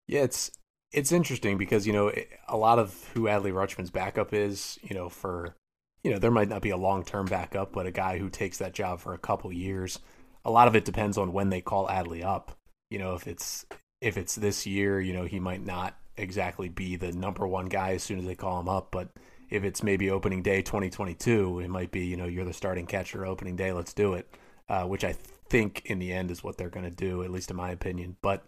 [0.07, 0.51] Yeah, it's
[0.91, 2.11] it's interesting because you know
[2.47, 5.55] a lot of who Adley Rutschman's backup is, you know, for
[6.03, 8.57] you know there might not be a long term backup, but a guy who takes
[8.59, 9.99] that job for a couple years.
[10.45, 12.57] A lot of it depends on when they call Adley up.
[12.89, 13.65] You know, if it's
[14.01, 17.93] if it's this year, you know, he might not exactly be the number one guy
[17.93, 19.09] as soon as they call him up, but
[19.49, 23.25] if it's maybe opening day 2022, it might be you know you're the starting catcher
[23.25, 24.27] opening day, let's do it,
[24.69, 25.15] uh, which I
[25.49, 28.15] think in the end is what they're going to do, at least in my opinion.
[28.21, 28.47] But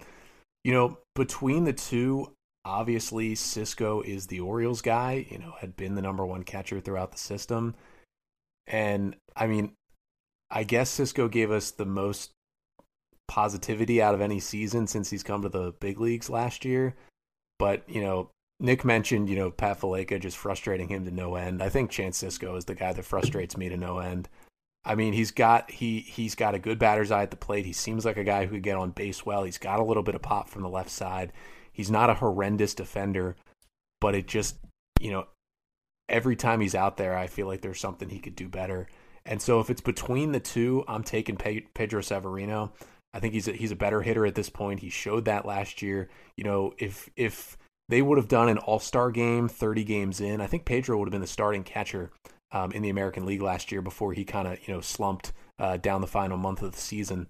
[0.64, 2.34] you know, between the two,
[2.66, 7.12] obviously Sisco is the Orioles guy, you know, had been the number one catcher throughout
[7.12, 7.76] the system.
[8.68, 9.74] And I mean,
[10.52, 12.32] I guess Sisco gave us the most
[13.28, 16.96] positivity out of any season since he's come to the big leagues last year.
[17.58, 21.62] But, you know, Nick mentioned, you know, Pat Valaika just frustrating him to no end.
[21.64, 24.28] I think Chance Sisco is the guy that frustrates me to no end.
[24.90, 27.68] I mean, he's got he he's got a good batter's eye at the plate.
[27.68, 29.44] He seems like a guy who could get on base well.
[29.44, 31.32] He's got a little bit of pop from the left side.
[31.72, 33.36] He's not a horrendous defender,
[34.02, 34.58] but it just
[35.00, 35.28] you know
[36.10, 38.88] every time he's out there, I feel like there's something he could do better.
[39.28, 42.74] And so if it's between the two, I'm taking Pedro Severino.
[43.14, 44.80] I think he's a, he's a better hitter at this point.
[44.80, 46.10] He showed that last year.
[46.36, 50.42] You know, if if they would have done an All Star game 30 games in,
[50.42, 52.10] I think Pedro would have been the starting catcher
[52.52, 55.78] um, in the American League last year before he kind of you know slumped uh,
[55.78, 57.28] down the final month of the season.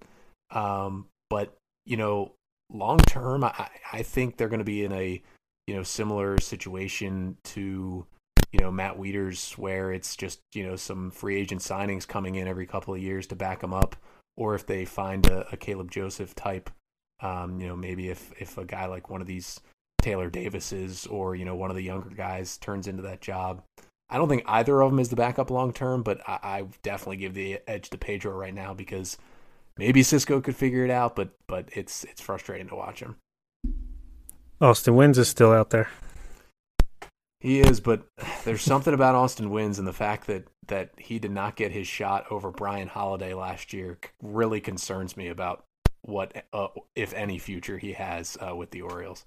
[0.50, 2.32] Um, but you know,
[2.72, 5.22] long term, I, I think they're going to be in a
[5.66, 8.06] you know similar situation to
[8.52, 12.48] you know Matt Wieters, where it's just you know some free agent signings coming in
[12.48, 13.96] every couple of years to back them up,
[14.36, 16.70] or if they find a, a Caleb Joseph type,
[17.20, 19.60] um, you know maybe if if a guy like one of these
[20.00, 23.62] Taylor Davises or you know one of the younger guys turns into that job.
[24.10, 27.18] I don't think either of them is the backup long term, but I, I definitely
[27.18, 29.16] give the edge to Pedro right now because
[29.78, 33.16] maybe Sisco could figure it out, but but it's it's frustrating to watch him.
[34.60, 35.88] Austin Wynns is still out there.
[37.40, 38.02] He is, but
[38.44, 41.86] there's something about Austin Wynns and the fact that that he did not get his
[41.86, 45.64] shot over Bryan Holaday last year really concerns me about
[46.02, 49.24] what, uh, if any, future he has uh, with the Orioles.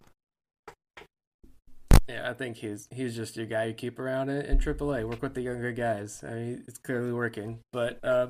[2.08, 5.08] Yeah, I think he's he's just your guy you keep around in, in AAA.
[5.08, 6.24] Work with the younger guys.
[6.26, 7.60] I mean, it's clearly working.
[7.72, 8.28] But uh,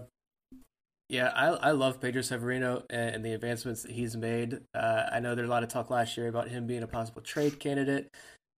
[1.10, 4.62] yeah, I I love Pedro Severino and, and the advancements that he's made.
[4.76, 7.22] Uh, I know there's a lot of talk last year about him being a possible
[7.22, 8.10] trade candidate.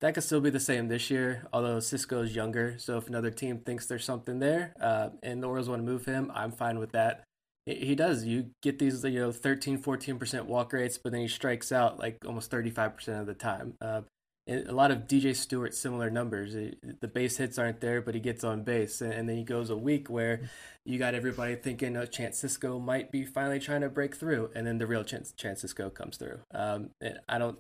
[0.02, 2.76] That could still be the same this year, although Sisco's younger.
[2.78, 6.06] So if another team thinks there's something there, uh, and the Orioles want to move
[6.06, 7.24] him, I'm fine with that.
[7.66, 8.26] He does.
[8.26, 12.18] You get these, you know, 13, 14% walk rates, but then he strikes out like
[12.26, 13.74] almost 35% of the time.
[13.82, 14.02] Uh,
[14.48, 16.54] a lot of DJ Stewart similar numbers.
[16.54, 19.78] The base hits aren't there, but he gets on base, and then he goes a
[19.78, 20.42] week where
[20.86, 24.68] you got everybody thinking, "Oh, Chance Sisco might be finally trying to break through," and
[24.68, 26.40] then the real Chance, Chance Sisco comes through.
[26.54, 26.92] Um,
[27.28, 27.58] I don't.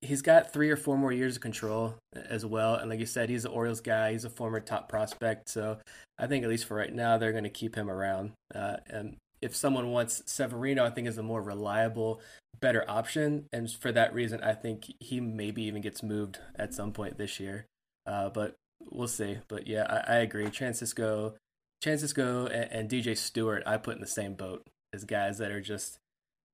[0.00, 3.28] He's got three or four more years of control as well, and like you said,
[3.28, 4.12] he's an Orioles guy.
[4.12, 5.78] He's a former top prospect, so
[6.18, 8.32] I think at least for right now, they're going to keep him around.
[8.54, 12.20] Uh, and if someone wants Severino, I think is a more reliable
[12.60, 16.92] better option, and for that reason, I think he maybe even gets moved at some
[16.92, 17.66] point this year.
[18.06, 18.56] Uh, but
[18.90, 19.38] we'll see.
[19.48, 20.50] But yeah, I, I agree.
[20.50, 21.34] Chance Sisco,
[21.82, 25.60] Francisco, and, and DJ Stewart, I put in the same boat as guys that are
[25.60, 25.98] just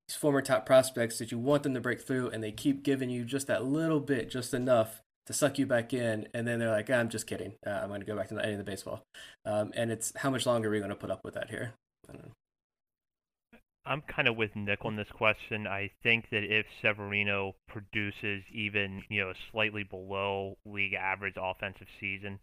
[0.09, 3.11] these former top prospects that you want them to break through, and they keep giving
[3.11, 6.71] you just that little bit, just enough to suck you back in, and then they're
[6.71, 7.55] like, "I'm just kidding.
[7.67, 9.03] Uh, I'm going to go back to not the baseball."
[9.47, 11.73] Um, and it's how much longer are we going to put up with that here?
[13.87, 15.67] I'm kind of with Nick on this question.
[15.67, 22.39] I think that if Severino produces even you know slightly below league average offensive season,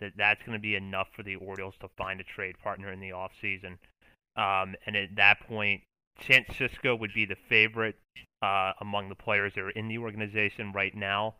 [0.00, 3.00] that that's going to be enough for the Orioles to find a trade partner in
[3.00, 3.78] the offseason.
[4.36, 5.82] Um, and at that point,
[6.26, 7.96] San Sisco would be the favorite
[8.42, 11.36] uh, among the players that are in the organization right now.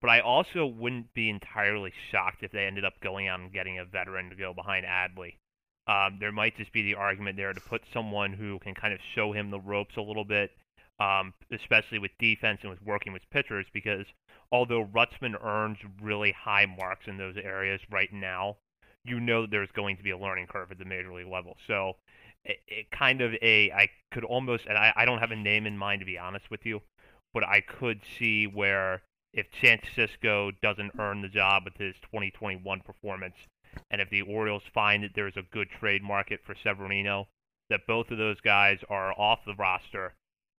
[0.00, 3.78] But I also wouldn't be entirely shocked if they ended up going out and getting
[3.78, 5.34] a veteran to go behind Adley.
[5.86, 9.00] Um, there might just be the argument there to put someone who can kind of
[9.14, 10.52] show him the ropes a little bit,
[11.00, 14.06] um, especially with defense and with working with pitchers, because
[14.52, 18.56] although Rutschman earns really high marks in those areas right now,
[19.04, 21.56] you know there's going to be a learning curve at the major league level.
[21.66, 21.96] So
[22.44, 25.66] it, it kind of a I could almost and I, I don't have a name
[25.66, 26.80] in mind to be honest with you,
[27.34, 29.02] but I could see where
[29.32, 33.34] if Chance Sisco doesn't earn the job with his 2021 performance,
[33.90, 37.28] and if the Orioles find that there's a good trade market for Severino,
[37.70, 40.14] that both of those guys are off the roster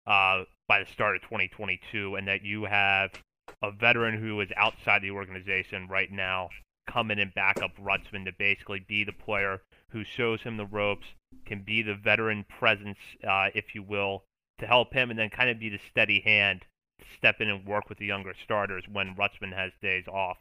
[0.06, 3.10] uh, by the start of 2022, and that you have
[3.62, 6.48] a veteran who is outside the organization right now
[6.88, 10.66] come in and back up Rutschman to basically be the player who shows him the
[10.66, 11.06] ropes,
[11.46, 12.98] can be the veteran presence,
[13.28, 14.24] uh, if you will,
[14.58, 16.64] to help him, and then kind of be the steady hand
[16.98, 20.38] to step in and work with the younger starters when Rutschman has days off.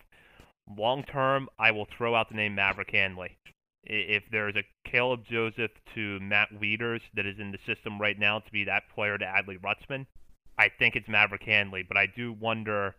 [0.78, 3.38] Long term, I will throw out the name Maverick Handley.
[3.84, 8.40] If there's a Caleb Joseph to Matt Wieters that is in the system right now
[8.40, 10.06] to be that player to Adley Rutschman,
[10.58, 11.84] I think it's Maverick Handley.
[11.84, 12.96] But I do wonder,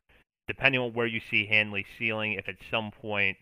[0.48, 3.36] depending on where you see Handley ceiling, if at some point,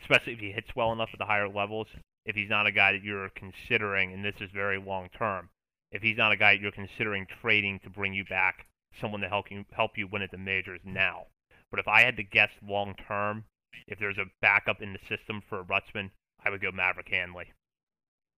[0.00, 1.88] especially if he hits well enough at the higher levels,
[2.24, 5.50] if he's not a guy that you're considering, and this is very long term,
[5.92, 8.66] if he's not a guy that you're considering trading to bring you back
[9.00, 11.26] someone to help you help you win at the majors now.
[11.70, 13.44] But if I had to guess long term,
[13.86, 16.10] if there's a backup in the system for Rutschman,
[16.44, 17.46] I would go Maverick Handley.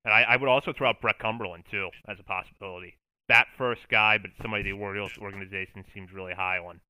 [0.04, 2.96] And I, I would also throw out Brett Cumberland too as a possibility.
[3.28, 6.80] Bat first guy, but somebody the Orioles organization seems really high on.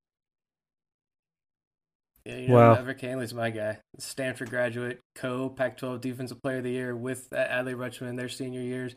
[2.24, 2.74] Yeah, you know, wow.
[2.74, 3.78] Maverick Handley's my guy.
[3.98, 8.60] Stanford graduate, co Pac-12 Defensive Player of the Year with Adley Rutschman in their senior
[8.60, 8.94] years,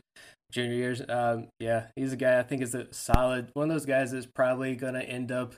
[0.52, 1.02] junior years.
[1.08, 4.26] Um, yeah, he's a guy I think is a solid one of those guys that's
[4.26, 5.56] probably going to end up.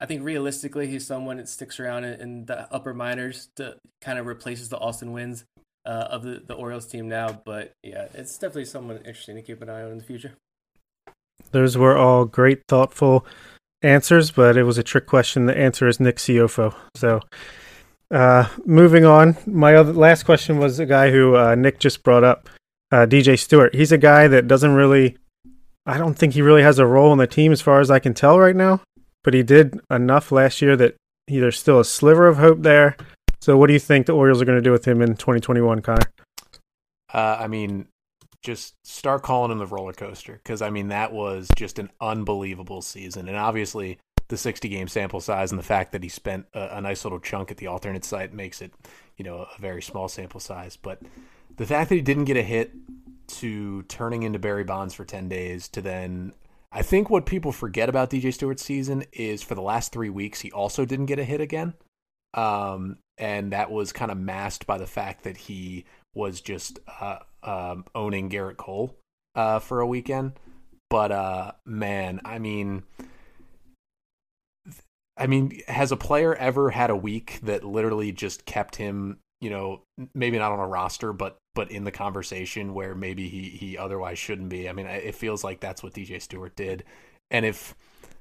[0.00, 4.18] I think realistically, he's someone that sticks around in, in the upper minors to kind
[4.18, 5.44] of replaces the Austin Wynns
[5.86, 7.40] uh, of the, the Orioles team now.
[7.44, 10.34] But yeah, it's definitely someone interesting to keep an eye on in the future.
[11.52, 13.26] Those were all great, thoughtful
[13.82, 15.46] answers, but it was a trick question.
[15.46, 16.74] The answer is Nick Ciofo.
[16.94, 17.20] So,
[18.10, 22.24] uh, moving on, my other last question was a guy who uh, Nick just brought
[22.24, 22.48] up,
[22.92, 23.74] uh, DJ Stewart.
[23.74, 25.16] He's a guy that doesn't really,
[25.86, 27.98] I don't think he really has a role in the team as far as I
[27.98, 28.80] can tell right now,
[29.26, 30.94] but he did enough last year that
[31.26, 32.96] there's still a sliver of hope there.
[33.40, 35.82] So, what do you think the Orioles are going to do with him in 2021,
[35.82, 36.00] Connor?
[37.12, 37.88] Uh, I mean,
[38.40, 42.82] just start calling him the roller coaster because I mean that was just an unbelievable
[42.82, 43.98] season, and obviously
[44.28, 47.20] the 60 game sample size and the fact that he spent a, a, nice little
[47.20, 48.72] chunk at the alternate site makes it,
[49.16, 50.76] you know, a very small sample size.
[50.76, 51.00] But
[51.56, 52.72] the fact that he didn't get a hit
[53.26, 56.32] to turning into Barry Bonds for 10 days to then
[56.76, 60.42] I think what people forget about DJ Stewart's season is for the last three weeks
[60.42, 61.72] he also didn't get a hit again.
[62.34, 67.20] Um, and that was kind of masked by the fact that he was just uh,
[67.42, 68.94] um, owning Gerrit Cole
[69.34, 70.32] uh, for a weekend.
[70.90, 72.82] But uh, man, I mean,
[75.16, 79.48] I mean, has a player ever had a week that literally just kept him, you
[79.48, 79.80] know,
[80.12, 84.18] maybe not on a roster, but but in the conversation where maybe he he otherwise
[84.18, 84.68] shouldn't be?
[84.68, 86.84] I mean, it feels like that's what DJ Stewart did,
[87.32, 87.74] and if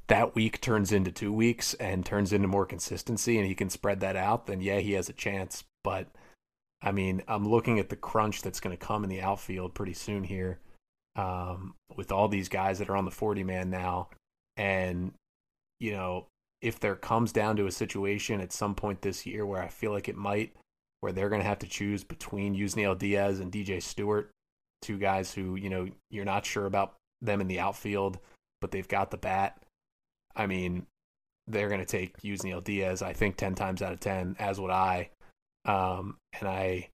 [0.08, 4.00] that week turns into two weeks and turns into more consistency and he can spread
[4.00, 5.64] that out, then yeah, he has a chance.
[5.84, 6.08] But
[6.82, 9.94] I mean, I'm looking at the crunch that's going to come in the outfield pretty
[9.94, 10.60] soon here
[11.16, 14.10] um, with all these guys that are on the 40 man now.
[14.58, 15.14] And,
[15.80, 16.28] you know,
[16.62, 19.92] if there comes down to a situation at some point this year where I feel
[19.92, 20.56] like it might,
[21.06, 24.32] where they're going to have to choose between Yusniel Diaz and DJ Stewart,
[24.82, 28.18] two guys who, you know, you're not sure about them in the outfield,
[28.60, 29.56] but they've got the bat.
[30.36, 30.88] I mean,
[31.46, 34.72] they're going to take Yusniel Diaz, I think, 10 times out of 10, as would
[34.72, 35.12] I.
[35.64, 36.90] Um, and I,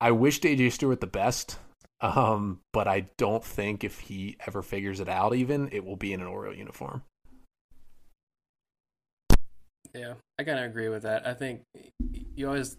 [0.00, 1.58] I wish DJ Stewart the best.
[2.00, 6.12] Um, but I don't think if he ever figures it out, even it will be
[6.12, 7.02] in an Oriole uniform.
[9.94, 11.26] Yeah, I kind of agree with that.
[11.26, 11.62] I think
[12.36, 12.76] you always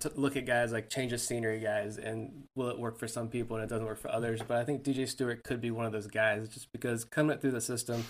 [0.00, 3.28] t- look at guys like change of scenery guys, and will it work for some
[3.28, 4.40] people and it doesn't work for others.
[4.46, 7.40] But I think DJ Stewart could be one of those guys, just because coming up
[7.40, 8.04] through the system,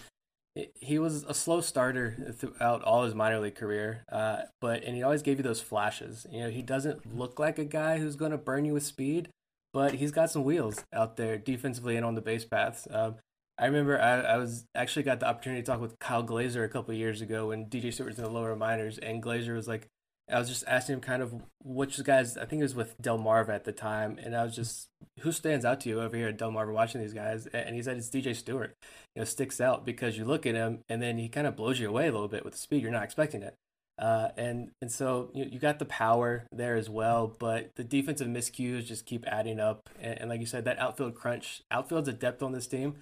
[0.74, 5.02] he was a slow starter throughout all his minor league career, uh, but and he
[5.02, 6.26] always gave you those flashes.
[6.30, 9.28] You know, he doesn't look like a guy who's going to burn you with speed,
[9.72, 12.88] but he's got some wheels out there defensively and on the base paths.
[12.90, 13.16] Um,
[13.58, 16.68] I remember I, I was actually got the opportunity to talk with Kyle Glaser a
[16.68, 19.88] couple years ago when DJ Stewart was in the lower minors, and Glaser was like,
[20.30, 22.36] I was just asking him kind of which guys.
[22.36, 24.88] I think it was with Delmarva at the time, and I was just
[25.20, 27.96] who stands out to you over here at Delmarva watching these guys, and he said
[27.96, 28.74] it's DJ Stewart.
[29.14, 31.78] You know, sticks out because you look at him, and then he kind of blows
[31.78, 32.82] you away a little bit with the speed.
[32.82, 33.54] You're not expecting it.
[33.98, 38.28] Uh, and and so you, you got the power there as well, but the defensive
[38.28, 39.88] miscues just keep adding up.
[40.00, 42.96] And, and like you said, that outfield crunch, outfield's a depth on this team.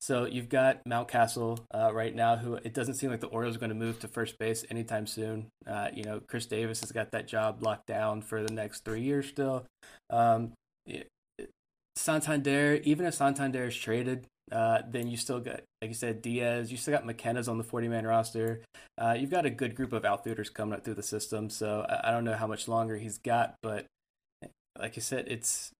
[0.00, 3.60] So you've got Mountcastle uh, right now, who it doesn't seem like the Orioles are
[3.60, 5.48] going to move to first base anytime soon.
[5.66, 9.02] Uh, you know, Chris Davis has got that job locked down for the next three
[9.02, 9.64] years still.
[10.10, 10.52] Um,
[11.96, 16.70] Santander, even if Santander is traded, uh, then you still got, like you said, Diaz.
[16.70, 18.60] You still got McKenna's on the 40 man roster.
[18.98, 21.50] Uh, you've got a good group of outfielders coming up through the system.
[21.50, 23.86] So I, I don't know how much longer he's got, but
[24.78, 25.72] like you said, it's,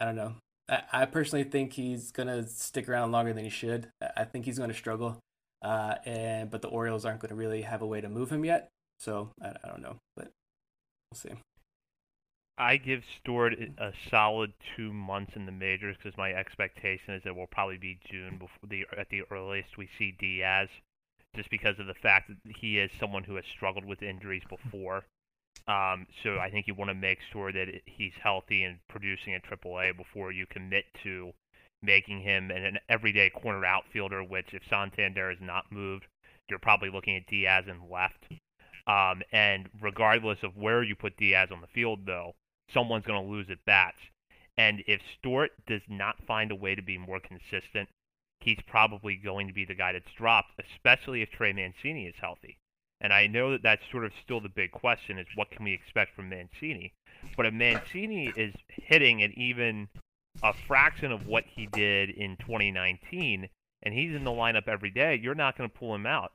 [0.00, 0.34] I don't know.
[0.68, 3.88] I, personally think he's to stick around longer than he should.
[4.16, 5.18] I think he's to struggle.
[5.62, 8.68] Uh, and but the Orioles aren't to really have a way to move him yet.
[8.98, 10.30] So I, I don't know, but
[11.10, 11.30] we'll see.
[12.56, 17.34] I give Stewart a solid two months in the majors because my expectation is it
[17.34, 20.68] will probably be June before the at the earliest we see Diaz,
[21.34, 25.04] just because of the fact that he is someone who has struggled with injuries before.
[25.66, 29.44] Um, so I think you want to make sure that he's healthy and producing at
[29.44, 31.32] AAA before you commit to
[31.82, 34.22] making him an everyday corner outfielder.
[34.22, 36.04] Which if Santander is not moved,
[36.48, 38.26] you're probably looking at Diaz in left.
[38.86, 42.34] Um, and regardless of where you put Diaz on the field, though,
[42.72, 43.96] someone's going to lose at bats.
[44.58, 47.88] And if Stewart does not find a way to be more consistent,
[48.40, 52.58] he's probably going to be the guy that's dropped, especially if Trey Mancini is healthy.
[53.04, 55.74] And I know that that's sort of still the big question is what can we
[55.74, 56.94] expect from Mancini?
[57.36, 59.88] But if Mancini is hitting at even
[60.42, 63.46] a fraction of what he did in 2019,
[63.82, 66.32] and he's in the lineup every day, you're not going to pull him out.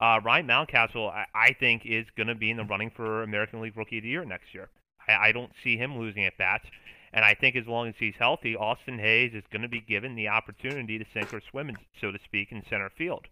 [0.00, 3.60] Uh, Ryan Mountcastle, I, I think, is going to be in the running for American
[3.60, 4.70] League Rookie of the Year next year.
[5.06, 6.64] I, I don't see him losing at bats.
[7.12, 10.14] And I think as long as he's healthy, Austin Hays is going to be given
[10.14, 13.26] the opportunity to sink or swim, so to speak, in center field.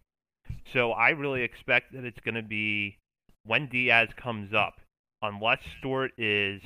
[0.73, 2.97] So I really expect that it's going to be
[3.45, 4.81] when Diaz comes up,
[5.21, 6.61] unless Stewart is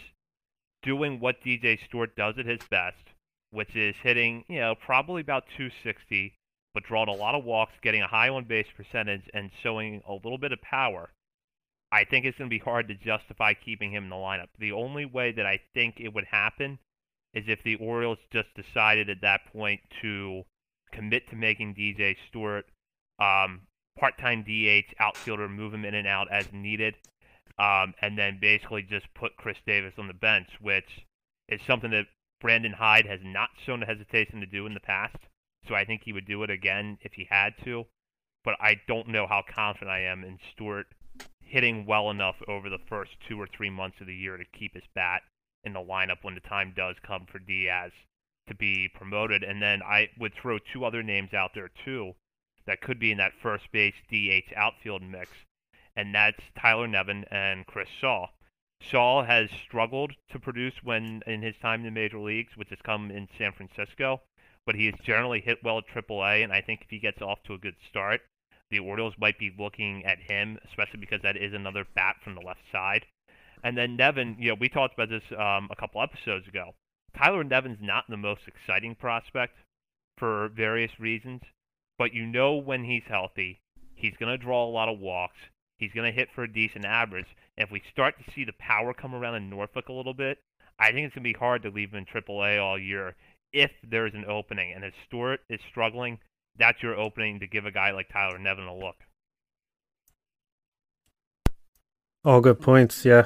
[0.82, 3.03] doing what DJ Stewart does at his best,
[3.51, 6.34] which is hitting, you know, probably about 260,
[6.73, 10.13] but drawing a lot of walks, getting a high on base percentage, and showing a
[10.13, 11.09] little bit of power.
[11.91, 14.49] I think it's going to be hard to justify keeping him in the lineup.
[14.59, 16.80] The only way that I think it would happen
[17.34, 20.43] is if the Orioles just decided at that point to
[20.91, 22.65] commit to making DJ Stewart
[23.19, 23.61] um,
[23.98, 26.96] part-time DH outfielder, move him in and out as needed,
[27.58, 31.06] um, and then basically just put Chris Davis on the bench, which
[31.48, 32.08] is something that
[32.40, 35.18] Brandon Hyde has not shown a hesitation to do in the past.
[35.68, 37.86] So I think he would do it again if he had to.
[38.46, 40.88] But I don't know how confident I am in Stewart
[41.42, 44.74] hitting well enough over the first two or three months of the year to keep
[44.76, 45.24] his bat
[45.64, 47.92] in the lineup when the time does come for Diaz
[48.48, 49.44] to be promoted.
[49.44, 52.14] And then I would throw two other names out there too
[52.70, 55.32] that could be in that first base DH outfield mix,
[55.95, 58.28] and that's Tyler Nevin and Chris Shaw.
[58.80, 62.78] Shaw has struggled to produce when in his time in the major leagues, which has
[62.84, 64.22] come in San Francisco,
[64.67, 67.41] but he has generally hit well at AAA, and I think if he gets off
[67.43, 68.22] to a good start,
[68.70, 72.41] the Orioles might be looking at him, especially because that is another bat from the
[72.41, 73.07] left side.
[73.63, 76.76] And then Nevin, you know, we talked about this um, a couple episodes ago.
[77.17, 79.57] Tyler Nevin's not the most exciting prospect
[80.17, 81.41] for various reasons,
[82.00, 83.60] but you know when he's healthy,
[83.93, 85.36] he's going to draw a lot of walks.
[85.78, 87.28] He's going to hit for a decent average.
[87.58, 90.39] And if we start to see the power come around in Norfolk a little bit,
[90.80, 93.16] I think it's going to be hard to leave him in AAA all year
[93.52, 94.74] if there's an opening.
[94.74, 96.20] And if Stewart is struggling,
[96.58, 98.95] that's your opening to give a guy like Tyler Nevin a look.
[102.24, 103.26] All good points, yeah.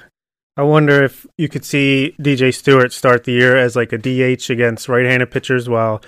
[0.55, 4.51] I wonder if you could see DJ Stewart start the year as like a DH
[4.51, 6.01] against right-handed pitchers while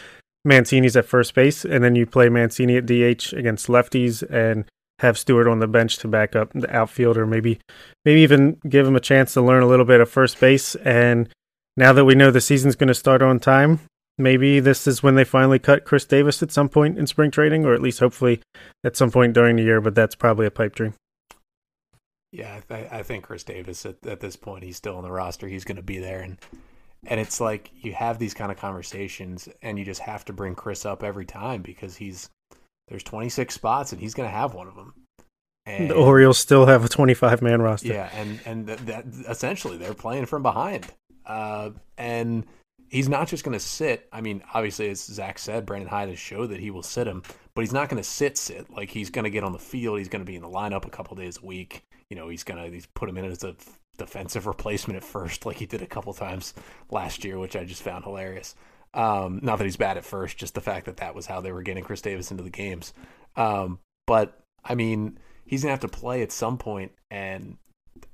[0.46, 4.66] Mancini's at first base, and then you play Mancini at DH against lefties and
[5.00, 7.26] have Stewart on the bench to back up the outfielder.
[7.26, 7.60] Maybe,
[8.06, 10.76] maybe even give him a chance to learn a little bit of first base.
[10.76, 11.28] And
[11.76, 13.80] now that we know the season's going to start on time,
[14.18, 17.66] maybe this is when they finally cut Chris Davis at some point in spring training,
[17.66, 18.42] or at least hopefully
[18.84, 19.82] at some point during the year.
[19.82, 20.94] But that's probably a pipe dream.
[22.32, 25.48] Yeah, I, I think Chris Davis at, at this point he's still on the roster.
[25.48, 26.38] He's going to be there, and
[27.08, 30.56] and it's like you have these kind of conversations, and you just have to bring
[30.56, 32.30] Chris up every time because he's
[32.88, 34.94] there's 26 spots, and he's going to have one of them.
[35.66, 37.88] And, the Orioles still have a 25 man roster.
[37.88, 40.86] Yeah, and and that, that essentially they're playing from behind,
[41.26, 42.46] uh, and
[42.90, 44.08] he's not just going to sit.
[44.12, 47.24] I mean, obviously, as Zach said, Brandon Hyde has showed that he will sit him,
[47.56, 48.70] but he's not going to sit sit.
[48.70, 49.98] Like he's going to get on the field.
[49.98, 51.84] He's going to be in the lineup a couple days a week.
[52.10, 53.56] You know, he's going to he's put him in as a
[53.98, 56.54] defensive replacement at first, like he did a couple times
[56.90, 58.56] last year, which I just found hilarious.
[58.94, 61.52] Um, not that he's bad at first, just the fact that that was how they
[61.52, 62.94] were getting Chris Davis into the games.
[63.36, 67.58] Um, but I mean, he's gonna have to play at some point, and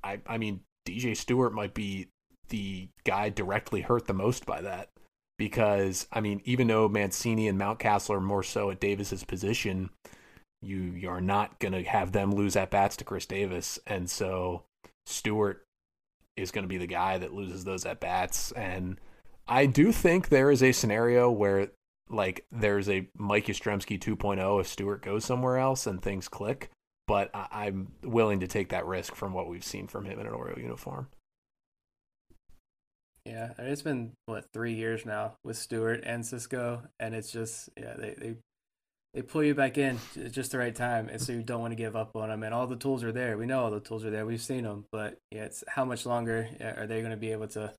[0.03, 2.07] I, I mean, DJ Stewart might be
[2.49, 4.89] the guy directly hurt the most by that
[5.37, 9.89] because I mean, even though Mancini and Mountcastle are more so at Davis's position,
[10.61, 14.63] you you are not gonna have them lose at bats to Chris Davis, and so
[15.05, 15.63] Stewart
[16.37, 18.51] is going to be the guy that loses those at bats.
[18.53, 18.99] And
[19.47, 21.69] I do think there is a scenario where
[22.09, 26.69] like there's a Mike Yastrzemski 2.0 if Stewart goes somewhere else and things click.
[27.07, 30.27] But I- am willing to take that risk from what we've seen from him in
[30.27, 31.07] an Oriole uniform.
[33.25, 37.93] Yeah, it's been what three years now with Stewart and Sisco, and it's just yeah
[37.95, 38.35] they they
[39.13, 41.71] they pull you back in at just the right time, and so you don't want
[41.71, 42.43] to give up on them.
[42.43, 43.37] And all the tools are there.
[43.37, 44.25] We know all the tools are there.
[44.25, 47.31] We've seen them, but yeah, it's how much longer uh, are they going to be
[47.31, 47.73] able to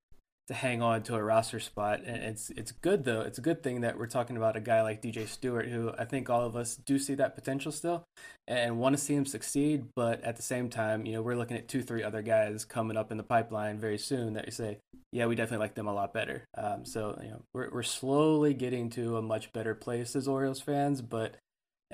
[0.48, 2.00] to hang on to a roster spot.
[2.04, 3.20] And it's it's good though.
[3.20, 6.04] It's a good thing that we're talking about a guy like DJ Stewart, who I
[6.04, 8.04] think all of us do see that potential still,
[8.46, 9.86] and want to see him succeed.
[9.94, 12.96] But at the same time, you know, we're looking at two, three other guys coming
[12.96, 14.78] up in the pipeline very soon that you say,
[15.12, 16.44] yeah, we definitely like them a lot better.
[16.56, 20.60] Um, so you know, we're we're slowly getting to a much better place as Orioles
[20.60, 21.36] fans, but.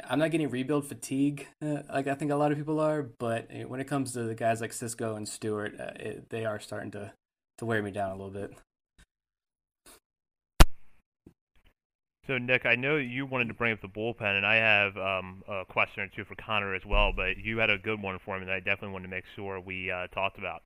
[0.09, 3.49] I'm not getting rebuild fatigue uh, like I think a lot of people are, but
[3.67, 6.93] when it comes to the guys like Sisco and Stewart, uh, it, they are starting
[6.93, 7.11] to
[7.59, 8.57] to wear me down a little bit.
[12.27, 15.43] So Nick, I know you wanted to bring up the bullpen, and I have um,
[15.49, 17.11] a question or two for Connor as well.
[17.17, 19.59] But you had a good one for me that I definitely wanted to make sure
[19.59, 20.63] we uh, talked about.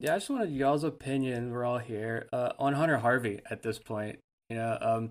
[0.00, 1.52] Yeah, I just wanted y'all's opinion.
[1.52, 4.20] We're all here uh, on Hunter Harvey at this point.
[4.48, 5.10] You know, um,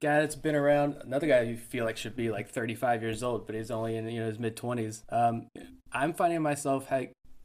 [0.00, 3.46] guy that's been around, another guy you feel like should be like 35 years old,
[3.46, 5.02] but he's only in you know his mid 20s.
[5.10, 5.46] Um,
[5.90, 6.88] I'm finding myself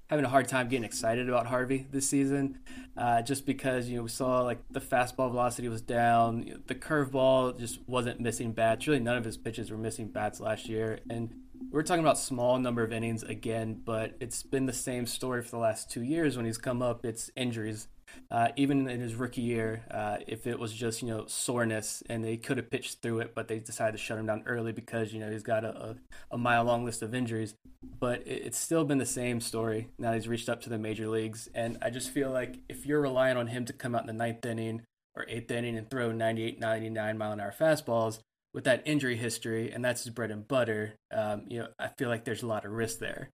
[0.09, 2.59] having a hard time getting excited about Harvey this season,
[2.97, 6.59] uh, just because you know we saw like the fastball velocity was down, you know,
[6.67, 8.87] the curveball just wasn't missing bats.
[8.87, 11.29] Really, none of his pitches were missing bats last year, and
[11.71, 13.81] we're talking about small number of innings again.
[13.85, 17.05] But it's been the same story for the last two years when he's come up.
[17.05, 17.87] It's injuries.
[18.31, 22.23] Uh, even in his rookie year, uh, if it was just you know soreness and
[22.23, 25.13] they could have pitched through it, but they decided to shut him down early because
[25.13, 25.95] you know he's got a,
[26.31, 27.55] a, mile long list of injuries.
[27.99, 29.89] But it, it's still been the same story.
[29.97, 33.01] Now he's reached up to the major leagues, and I just feel like if you're
[33.01, 34.83] relying on him to come out in the ninth inning
[35.15, 38.19] or eighth inning and throw 98, 99 mile an hour fastballs
[38.53, 42.09] with that injury history, and that's his bread and butter, um, you know I feel
[42.09, 43.29] like there's a lot of risk there.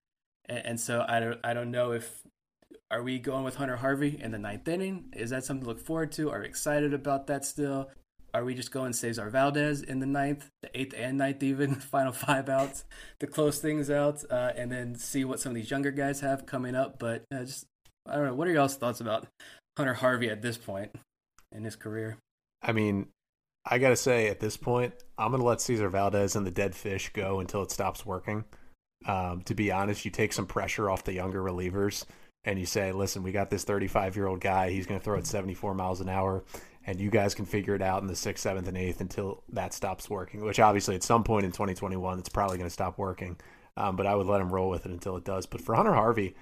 [0.47, 2.21] And, and so I don't I don't know if
[2.91, 5.13] are we going with Hunter Harvey in the ninth inning?
[5.15, 6.29] Is that something to look forward to?
[6.29, 7.89] Are we excited about that still?
[8.33, 12.11] Are we just going Cesar Valdez in the ninth, the eighth and ninth, even final
[12.11, 12.83] five outs
[13.19, 16.45] to close things out, uh, and then see what some of these younger guys have
[16.45, 16.99] coming up?
[16.99, 17.65] But uh, just
[18.05, 18.35] I don't know.
[18.35, 19.27] What are y'all's thoughts about
[19.77, 20.91] Hunter Harvey at this point
[21.51, 22.17] in his career?
[22.61, 23.07] I mean,
[23.65, 27.11] I gotta say, at this point, I'm gonna let Cesar Valdez and the dead fish
[27.13, 28.43] go until it stops working.
[29.05, 32.05] Um, to be honest, you take some pressure off the younger relievers
[32.45, 34.69] and you say, listen, we got this 35 year old guy.
[34.69, 36.43] He's going to throw at 74 miles an hour,
[36.85, 39.73] and you guys can figure it out in the sixth, seventh, and eighth until that
[39.73, 40.43] stops working.
[40.45, 43.37] Which obviously, at some point in 2021, it's probably going to stop working.
[43.77, 45.45] Um, but I would let him roll with it until it does.
[45.45, 46.35] But for Hunter Harvey,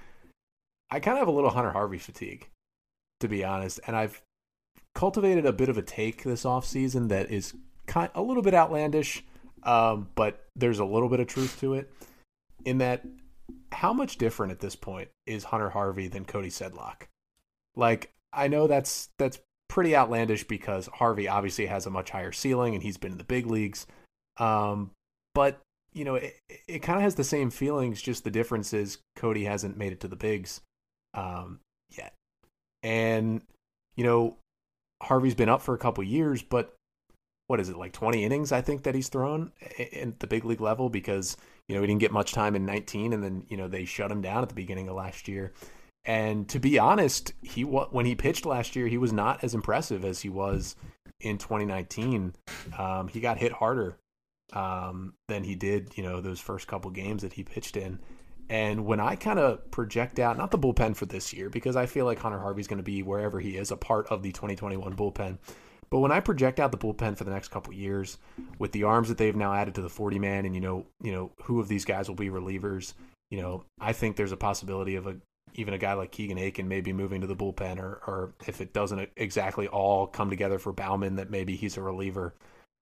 [0.91, 2.47] I kind of have a little Hunter Harvey fatigue,
[3.21, 3.79] to be honest.
[3.87, 4.21] And I've
[4.93, 7.53] cultivated a bit of a take this offseason that is
[7.87, 9.23] kind a little bit outlandish,
[9.63, 11.91] um, but there's a little bit of truth to it.
[12.65, 13.03] In that
[13.71, 17.07] how much different at this point is Hunter Harvey than Cody Sedlock?
[17.75, 22.73] Like, I know that's that's pretty outlandish because Harvey obviously has a much higher ceiling
[22.75, 23.87] and he's been in the big leagues.
[24.37, 24.91] Um,
[25.33, 25.59] but
[25.93, 26.35] you know, it,
[26.67, 28.01] it kind of has the same feelings.
[28.01, 30.61] Just the difference is Cody hasn't made it to the bigs
[31.13, 31.59] um,
[31.95, 32.13] yet,
[32.81, 33.41] and
[33.95, 34.37] you know,
[35.01, 36.73] Harvey's been up for a couple years, but
[37.47, 38.51] what is it like 20 innings?
[38.51, 41.37] I think that he's thrown at the big league level because
[41.68, 44.11] you know, he didn't get much time in 19, and then you know they shut
[44.11, 45.53] him down at the beginning of last year.
[46.05, 50.03] And to be honest, he when he pitched last year, he was not as impressive
[50.03, 50.76] as he was
[51.22, 52.34] in 2019.
[52.78, 53.97] Um, he got hit harder
[54.51, 57.99] um, than he did, you know, those first couple games that he pitched in.
[58.49, 61.86] And when I kind of project out, not the bullpen for this year, because I
[61.86, 64.95] feel like Hunter Harvey's going to be wherever he is, a part of the 2021
[64.95, 65.38] bullpen.
[65.93, 68.17] But when I project out the bullpen for the next couple years,
[68.57, 71.11] with the arms that they've now added to the 40 man, and you know, you
[71.11, 72.95] know, who of these guys will be relievers,
[73.29, 75.17] you know, I think there's a possibility of a
[75.53, 78.73] even a guy like Keegan Akin maybe moving to the bullpen, or or if it
[78.73, 82.33] doesn't exactly all come together for Baumann, that maybe he's a reliever.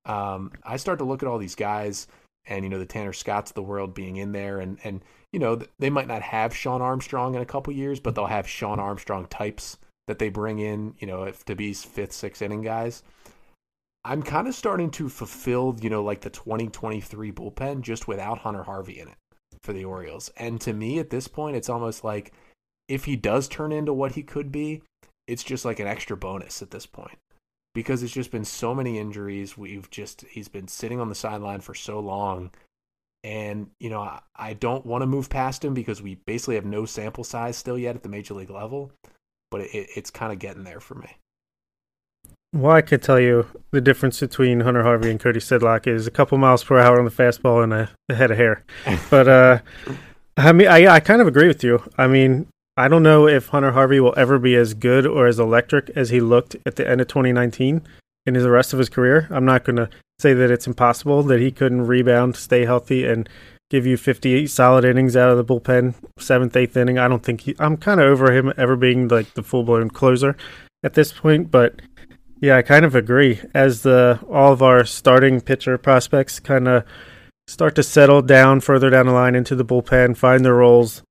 [0.06, 2.08] Um, I start to look at all these guys,
[2.46, 5.04] and you know the Tanner Scotts of the world being in there, and and
[5.34, 8.48] you know they might not have Shawn Armstrong in a couple years, but they'll have
[8.48, 9.78] Shawn Armstrong types
[10.12, 13.02] that they bring in, you know, if to be fifth, sixth inning guys.
[14.04, 18.64] I'm kind of starting to fulfill, you know, like the 2023 bullpen just without Hunter
[18.64, 19.16] Harvey in it
[19.64, 20.30] for the Orioles.
[20.36, 22.34] And to me, at this point, it's almost like
[22.90, 24.82] if he does turn into what he could be,
[25.28, 27.18] it's just like an extra bonus at this point
[27.74, 29.58] because it's just been so many injuries.
[29.58, 32.52] We've just, he's been sitting on the sideline for so long.
[33.24, 36.66] And, you know, I, I don't want to move past him because we basically have
[36.66, 38.92] no sample size still yet at the major league level,
[39.52, 41.18] but it, it's kind of getting there for me.
[42.54, 46.12] Well, I could tell you the difference between Hunter Harvey and Cody Sedlock is a
[46.12, 48.66] couple miles per hour on the fastball and a, a head of hair.
[49.10, 49.60] but uh,
[50.36, 51.84] I mean, I I kind of agree with you.
[51.98, 55.40] I mean, I don't know if Hunter Harvey will ever be as good or as
[55.40, 57.84] electric as he looked at the end of 2019
[58.26, 59.28] in his, the rest of his career.
[59.30, 59.90] I'm not going to
[60.20, 63.28] say that it's impossible that he couldn't rebound, stay healthy, and
[63.72, 67.00] give you 58 solid innings out of the bullpen, seventh, eighth inning.
[67.00, 69.90] I don't think he, I'm kind of over him ever being like the full blown
[69.90, 70.36] closer
[70.84, 71.82] at this point, but
[72.42, 73.40] yeah, I kind of agree.
[73.54, 76.84] As the all of our starting pitcher prospects kind of
[77.48, 81.02] start to settle down further down the line into the bullpen, find their roles.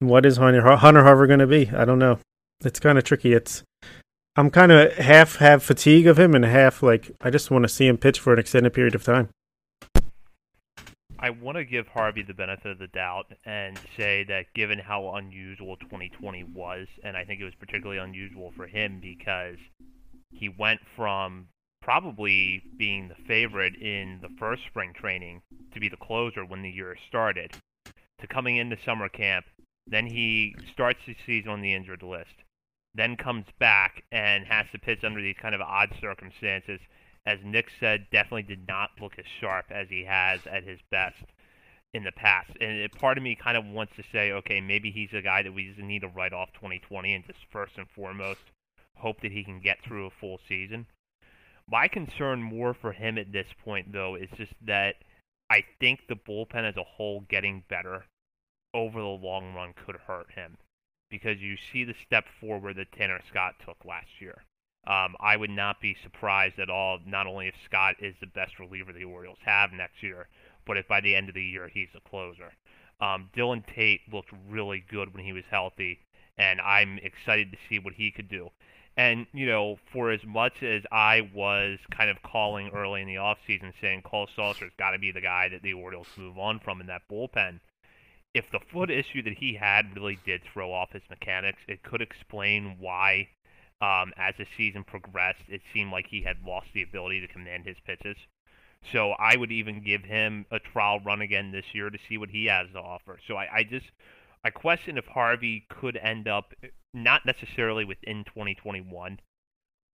[0.00, 1.70] What is Hunter Hunter Harvey going to be?
[1.70, 2.18] I don't know.
[2.62, 3.32] It's kind of tricky.
[3.32, 3.62] It's
[4.36, 7.70] I'm kind of half have fatigue of him and half like I just want to
[7.70, 9.30] see him pitch for an extended period of time.
[11.22, 15.14] I want to give Harvey the benefit of the doubt and say that given how
[15.14, 19.54] unusual 2020 was, and I think it was particularly unusual for him because
[20.32, 21.46] he went from
[21.80, 25.42] probably being the favorite in the first spring training
[25.72, 27.52] to be the closer when the year started
[28.20, 29.44] to coming into summer camp.
[29.86, 32.34] Then he starts the season on the injured list,
[32.96, 36.80] then comes back and has to pitch under these kind of odd circumstances.
[37.24, 41.24] As Nick said, definitely did not look as sharp as he has at his best
[41.94, 42.50] in the past.
[42.60, 45.52] And part of me kind of wants to say, okay, maybe he's a guy that
[45.52, 48.40] we just need to write off 2020 and just first and foremost
[48.96, 50.86] hope that he can get through a full season.
[51.68, 54.96] My concern more for him at this point, though, is just that
[55.48, 58.04] I think the bullpen as a whole getting better
[58.74, 60.56] over the long run could hurt him
[61.10, 64.42] because you see the step forward that Tanner Scott took last year.
[64.86, 68.58] Um, I would not be surprised at all, not only if Scott is the best
[68.58, 70.28] reliever the Orioles have next year,
[70.66, 72.52] but if by the end of the year he's a closer.
[73.00, 75.98] Um, Dylan Tate looked really good when he was healthy,
[76.38, 78.50] and I'm excited to see what he could do.
[78.96, 83.14] And, you know, for as much as I was kind of calling early in the
[83.14, 86.80] offseason saying Cole Sulser's got to be the guy that the Orioles move on from
[86.80, 87.60] in that bullpen,
[88.34, 92.02] if the foot issue that he had really did throw off his mechanics, it could
[92.02, 93.28] explain why,
[93.82, 97.66] um, as the season progressed, it seemed like he had lost the ability to command
[97.66, 98.16] his pitches.
[98.92, 102.30] So I would even give him a trial run again this year to see what
[102.30, 103.18] he has to offer.
[103.26, 103.86] So I, I just
[104.44, 106.54] I question if Harvey could end up
[106.94, 109.18] not necessarily within 2021,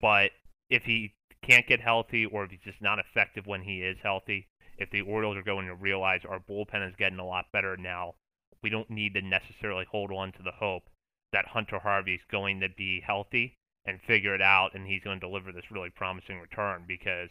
[0.00, 0.30] but
[0.68, 4.48] if he can't get healthy or if he's just not effective when he is healthy,
[4.76, 8.14] if the Orioles are going to realize our bullpen is getting a lot better now,
[8.62, 10.84] we don't need to necessarily hold on to the hope
[11.32, 13.57] that Hunter Harvey is going to be healthy
[13.88, 17.30] and figure it out and he's going to deliver this really promising return because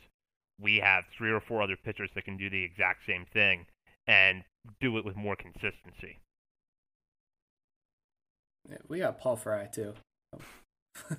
[0.59, 3.67] we have three or four other pitchers that can do the exact same thing
[4.07, 4.43] and
[4.81, 6.17] do it with more consistency.
[8.67, 9.93] Yeah, we got Paul Fry too.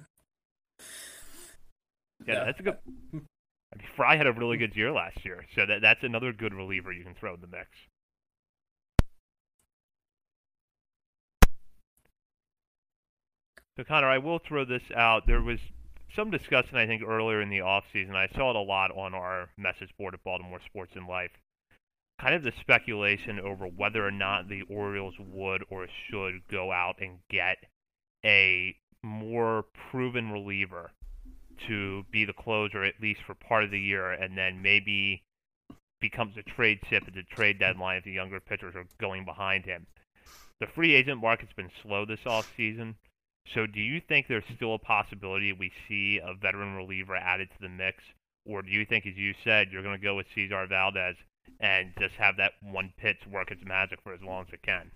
[2.26, 2.78] yeah, that's a good.
[3.14, 6.52] I mean, Fry had a really good year last year, so that that's another good
[6.52, 7.68] reliever you can throw in the mix.
[13.78, 15.26] So Connor, I will throw this out.
[15.26, 15.60] There was
[16.16, 18.16] some discussion, I think, earlier in the off season.
[18.16, 21.30] I saw it a lot on our message board at Baltimore Sports and Life
[22.20, 26.96] kind of the speculation over whether or not the Orioles would or should go out
[27.00, 27.58] and get
[28.24, 30.90] a more proven reliever
[31.68, 35.22] to be the closer at least for part of the year and then maybe
[36.00, 39.64] becomes a trade chip at the trade deadline if the younger pitchers are going behind
[39.64, 39.86] him.
[40.60, 42.96] The free agent market's been slow this off season.
[43.54, 47.56] So do you think there's still a possibility we see a veteran reliever added to
[47.60, 48.02] the mix?
[48.44, 51.16] Or do you think, as you said, you're going to go with Cesar Valdez
[51.60, 54.90] and just have that one pitch work its magic for as long as it can.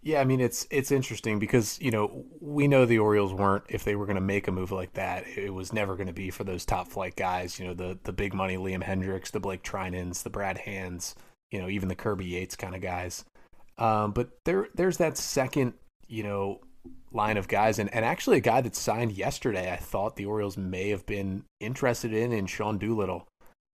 [0.00, 3.82] Yeah, I mean it's it's interesting because you know we know the Orioles weren't if
[3.82, 6.30] they were going to make a move like that, it was never going to be
[6.30, 7.58] for those top flight guys.
[7.58, 11.14] You know the the big money Liam Hendriks, the Blake Treinens, the Brad Hands,
[11.50, 13.24] you know even the Kirby Yates kind of guys.
[13.76, 15.74] Um, but there there's that second
[16.08, 16.60] you know,
[17.12, 19.72] line of guys, and, and actually a guy that signed yesterday.
[19.72, 23.26] I thought the Orioles may have been interested in in Sean Doolittle,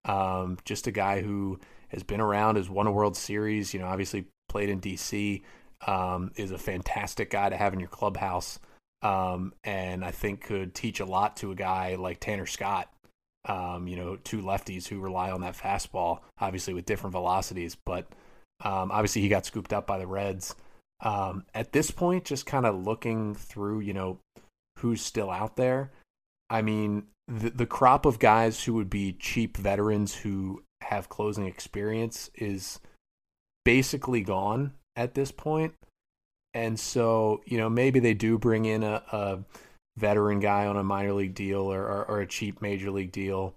[0.06, 1.60] um, just a guy who
[1.90, 3.74] has been around, has won a World Series.
[3.74, 5.42] You know, obviously played in DC.
[5.86, 8.58] Um, is a fantastic guy to have in your clubhouse,
[9.02, 12.90] um, and I think could teach a lot to a guy like Tanner Scott.
[13.46, 18.08] Um, you know, two lefties who rely on that fastball, obviously with different velocities, but
[18.64, 20.56] um, obviously he got scooped up by the Reds.
[21.04, 24.20] Um, at this point, just kind of looking through, you know,
[24.80, 25.92] who's still out there.
[26.50, 31.46] I mean, the, the crop of guys who would be cheap veterans who have closing
[31.46, 32.80] experience is
[33.66, 35.74] basically gone at this point.
[36.54, 39.40] And so, you know, maybe they do bring in a, a
[39.98, 43.56] veteran guy on a minor league deal or, or, or a cheap major league deal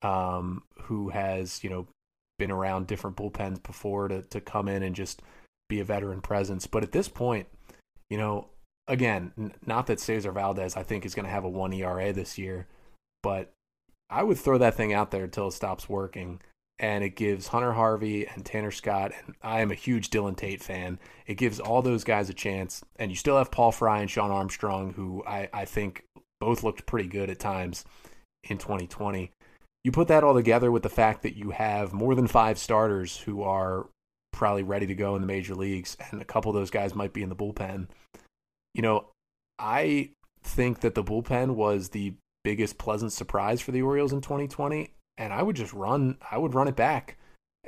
[0.00, 1.86] um, who has, you know,
[2.38, 5.20] been around different bullpens before to, to come in and just–
[5.68, 6.66] be a veteran presence.
[6.66, 7.48] But at this point,
[8.10, 8.48] you know,
[8.88, 12.12] again, n- not that Cesar Valdez I think is going to have a one ERA
[12.12, 12.66] this year,
[13.22, 13.52] but
[14.08, 16.40] I would throw that thing out there until it stops working.
[16.78, 20.62] And it gives Hunter Harvey and Tanner Scott, and I am a huge Dylan Tate
[20.62, 20.98] fan.
[21.26, 22.84] It gives all those guys a chance.
[22.96, 26.04] And you still have Paul Fry and Shawn Armstrong, who I, I think
[26.38, 27.86] both looked pretty good at times
[28.44, 29.30] in 2020.
[29.84, 33.16] You put that all together with the fact that you have more than five starters
[33.16, 33.86] who are
[34.36, 37.12] probably ready to go in the major leagues, and a couple of those guys might
[37.12, 37.88] be in the bullpen.
[38.74, 39.06] You know,
[39.58, 40.10] I
[40.42, 42.14] think that the bullpen was the
[42.44, 46.54] biggest pleasant surprise for the Orioles in 2020, and I would just run, I would
[46.54, 47.18] run it back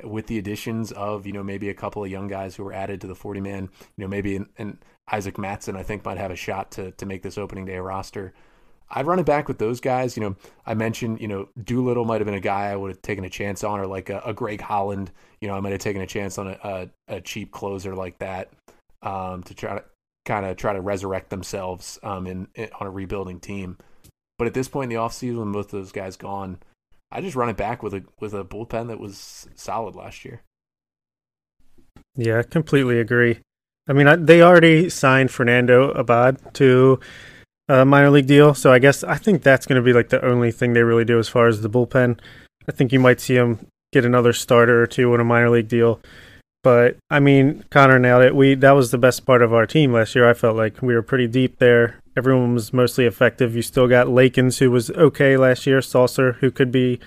[0.03, 3.01] with the additions of you know maybe a couple of young guys who were added
[3.01, 3.69] to the 40 man.
[3.97, 4.77] You know, maybe and
[5.11, 8.33] Isaac Mattson I think might have a shot to to make this opening day roster.
[8.91, 10.17] I'd run it back with those guys.
[10.17, 10.35] You know,
[10.65, 13.29] I mentioned, you know, Doolittle might have been a guy I would have taken a
[13.29, 15.11] chance on, or like a, a Greg Holland.
[15.41, 18.17] You know, I might have taken a chance on a, a, a cheap closer like
[18.19, 18.49] that
[19.01, 19.83] um, to try to
[20.25, 23.77] kind of try to resurrect themselves um, in, in, on a rebuilding team.
[24.37, 26.59] But at this point in the offseason, when both those guys gone,
[27.11, 30.41] I just run it back with a with a bullpen that was solid last year.
[32.15, 33.39] Yeah, completely agree.
[33.87, 36.99] I mean, I, they already signed Fernando Abad to
[37.69, 38.53] uh, minor league deal.
[38.53, 41.05] So I guess I think that's going to be like the only thing they really
[41.05, 42.19] do as far as the bullpen.
[42.67, 45.67] I think you might see them get another starter or two in a minor league
[45.67, 46.01] deal.
[46.61, 48.35] But I mean, Connor nailed it.
[48.35, 50.29] We that was the best part of our team last year.
[50.29, 51.99] I felt like we were pretty deep there.
[52.17, 53.55] Everyone was mostly effective.
[53.55, 55.79] You still got Lakins, who was okay last year.
[55.79, 56.99] Sulser, who could be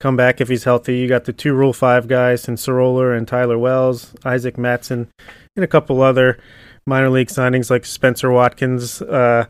[0.00, 0.98] come back if he's healthy.
[0.98, 5.08] You got the two Rule Five guys, and Sceroler and Tyler Wells, Isaac Mattson,
[5.56, 6.38] and a couple other
[6.86, 9.02] minor league signings like Spencer Watkins.
[9.02, 9.46] Uh,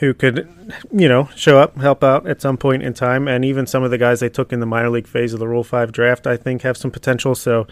[0.00, 0.48] who could,
[0.92, 3.28] you know, show up, help out at some point in time.
[3.28, 5.48] And even some of the guys they took in the minor league phase of the
[5.48, 7.34] Rule 5 draft, I think, have some potential.
[7.34, 7.66] So,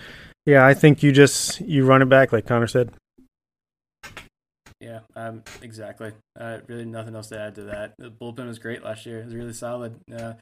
[0.47, 2.91] yeah, I think you just you run it back, like Connor said.
[4.81, 6.13] Yeah, um, exactly.
[6.39, 7.95] Uh, really, nothing else to add to that.
[7.99, 9.21] The bullpen was great last year.
[9.21, 10.01] It was really solid.
[10.13, 10.35] Uh,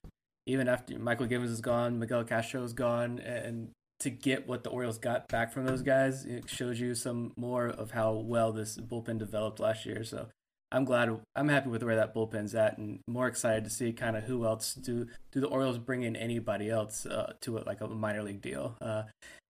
[0.47, 3.69] even after Mychal Givens is gone, Miguel Castro is gone, and
[4.01, 7.69] to get what the Orioles got back from those guys, it shows you some more
[7.69, 10.03] of how well this bullpen developed last year.
[10.05, 10.29] So
[10.73, 14.17] I'm glad I'm happy with where that bullpen's at, and more excited to see kind
[14.17, 17.81] of who else do do the Orioles bring in anybody else uh, to it like
[17.81, 19.03] a minor league deal uh,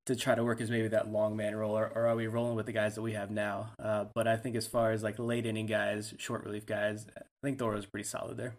[0.06, 2.56] to try to work as maybe that long man role, or, or, are we rolling
[2.56, 3.70] with the guys that we have now?
[3.78, 7.22] Uh, but I think as far as like late inning guys, short relief guys, I
[7.44, 8.54] think the Orioles are pretty solid there.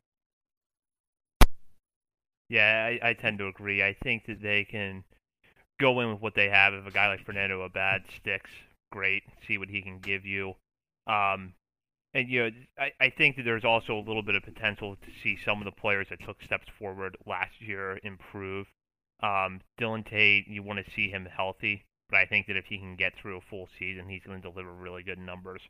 [2.49, 3.81] Yeah, I, I tend to agree.
[3.81, 5.03] I think that they can
[5.79, 6.73] go in with what they have.
[6.73, 8.51] If a guy like Fernando Abad sticks,
[8.91, 9.23] great.
[9.47, 10.55] See what he can give you.
[11.07, 11.53] Um,
[12.13, 15.11] and you know, I, I think that there's also a little bit of potential to
[15.23, 18.67] see some of the players that took steps forward last year improve.
[19.23, 22.77] Um, Dylan Tate, you want to see him healthy, but I think that if he
[22.77, 25.61] can get through a full season, he's going to deliver really good numbers.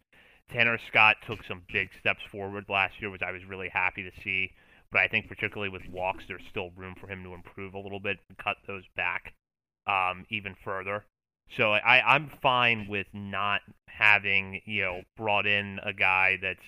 [0.51, 4.21] Tanner Scott took some big steps forward last year, which I was really happy to
[4.23, 4.51] see.
[4.91, 7.99] But I think particularly with walks, there's still room for him to improve a little
[7.99, 9.33] bit and cut those back
[9.87, 11.05] um, even further.
[11.58, 16.60] So I, I'm fine with not having, you know, brought in a guy that's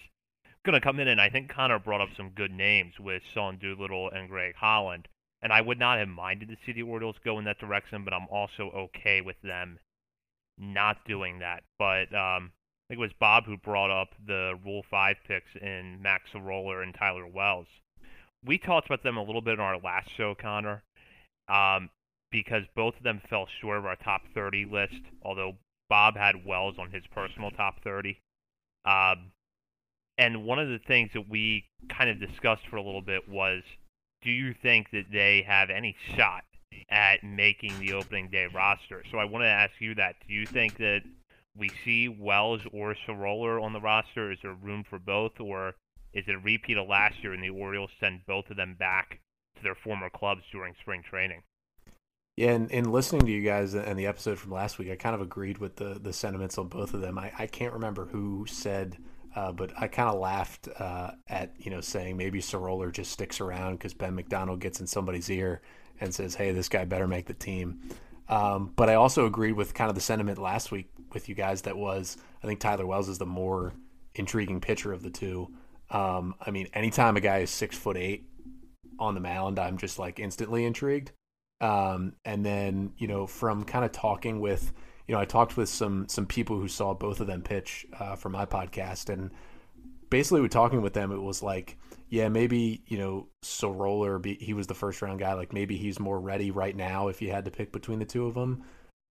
[0.66, 1.08] going to come in.
[1.08, 5.08] And I think Connor brought up some good names with Sean Doolittle and Greg Holland.
[5.42, 8.14] And I would not have minded to see the Orioles go in that direction, but
[8.14, 9.80] I'm also okay with them
[10.58, 11.64] not doing that.
[11.78, 16.02] But um, I think it was Bob who brought up the Rule 5 picks in
[16.02, 17.68] Max Sceroler and Tyler Wells.
[18.46, 20.84] We talked about them a little bit in our last show, Connor.
[21.48, 21.90] Um,
[22.34, 25.54] because both of them fell short of our top 30 list, although
[25.88, 28.20] Bob had Wells on his personal top 30.
[28.84, 29.32] Um,
[30.18, 33.62] and one of the things that we kind of discussed for a little bit was
[34.24, 36.44] do you think that they have any shot
[36.90, 39.04] at making the opening day roster?
[39.12, 40.16] So I want to ask you that.
[40.28, 41.02] Do you think that
[41.56, 44.32] we see Wells or Sceroler on the roster?
[44.32, 45.76] Is there room for both, or
[46.14, 49.20] is it a repeat of last year and the Orioles send both of them back
[49.58, 51.44] to their former clubs during spring training?
[52.36, 55.14] Yeah, and in listening to you guys and the episode from last week, I kind
[55.14, 57.20] of agreed with the the sentiments on both of them.
[57.20, 58.98] I, I can't remember who said,
[59.36, 63.40] uh, but I kind of laughed uh, at you know saying maybe Sceroler just sticks
[63.40, 65.62] around because Ben McDonald gets in somebody's ear
[66.02, 67.82] and says, "Hey, this guy better make the team."
[68.30, 71.62] Um, but I also agreed with kind of the sentiment last week with you guys
[71.64, 73.74] that was I think Tyler Wells is the more
[74.16, 75.50] intriguing pitcher of the two.
[75.92, 78.26] Um, I mean, anytime a guy is six foot eight
[78.98, 81.12] on the mound, I'm just like instantly intrigued.
[81.64, 84.74] Um, and then you know from kind of talking with
[85.08, 88.18] you know I talked with some some people who saw both of them pitch uh,
[88.18, 89.32] for my podcast, and
[90.10, 91.78] basically with talking with them, it was like
[92.10, 95.36] yeah maybe you know Sceroler he was the first round guy.
[95.36, 98.26] Like maybe he's more ready right now if you had to pick between the two
[98.28, 98.66] of them,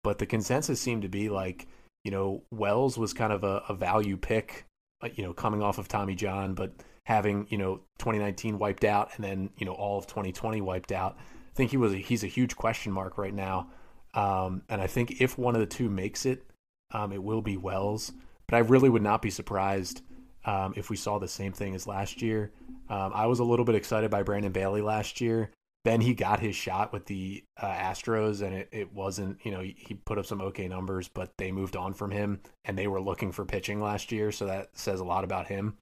[0.03, 1.69] but the consensus seemed to be like
[2.03, 4.65] you know Wells was kind of a, a value pick
[5.01, 6.73] uh, you know coming off of Tommy John, but
[7.05, 11.17] having you know 2019 wiped out and then you know all of 2020 wiped out
[11.51, 13.69] I think he was a, he's a huge question mark right now.
[14.13, 16.43] Um, and I think if one of the two makes it,
[16.91, 18.11] um, it will be Wells.
[18.47, 20.01] But I really would not be surprised
[20.45, 22.51] um, if we saw the same thing as last year.
[22.89, 25.51] Um, I was a little bit excited by Brandon Bailey last year.
[25.83, 29.61] Then he got his shot with the uh, Astros, and it, it wasn't, you know,
[29.61, 33.01] he, put up some okay numbers, but they moved on from him, and they were
[33.01, 35.77] looking for pitching last year, so that says a lot about him.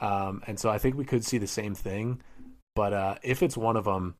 [0.00, 2.20] Um, and so I think we could see the same thing.
[2.74, 4.16] But uh, if it's one of them,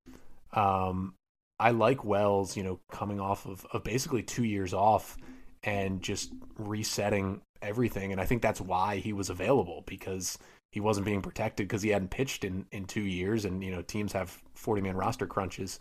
[0.52, 1.14] um,
[1.58, 5.16] I like Wells, you know, coming off of, of basically two years off
[5.64, 8.12] and just resetting everything.
[8.12, 10.38] And I think that's why he was available because
[10.70, 13.44] he wasn't being protected because he hadn't pitched in, in two years.
[13.44, 15.80] And, you know, teams have 40 man roster crunches.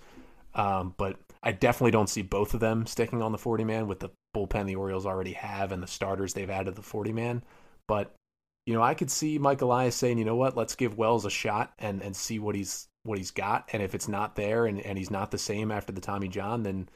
[0.55, 3.99] Um, but I definitely don't see both of them sticking on the 40 man with
[3.99, 7.43] the bullpen the Orioles already have and the starters they've added the 40 man.
[7.88, 8.13] But,
[8.65, 11.30] you know, I could see Mike Elias saying, you know what, let's give Wells a
[11.30, 14.80] shot and, and see what he's what he's got, and if it's not there and,
[14.82, 16.89] and he's not the same after the Tommy John, then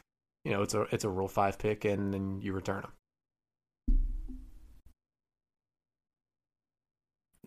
[0.43, 2.91] you know it's a it's a Rule Five pick, and then you return him.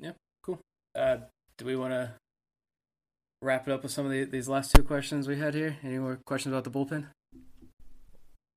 [0.01, 0.13] Yeah,
[0.43, 0.59] cool.
[0.97, 1.19] Uh,
[1.59, 2.13] do we want to
[3.43, 5.77] wrap it up with some of the, these last two questions we had here?
[5.85, 7.07] Any more questions about the bullpen?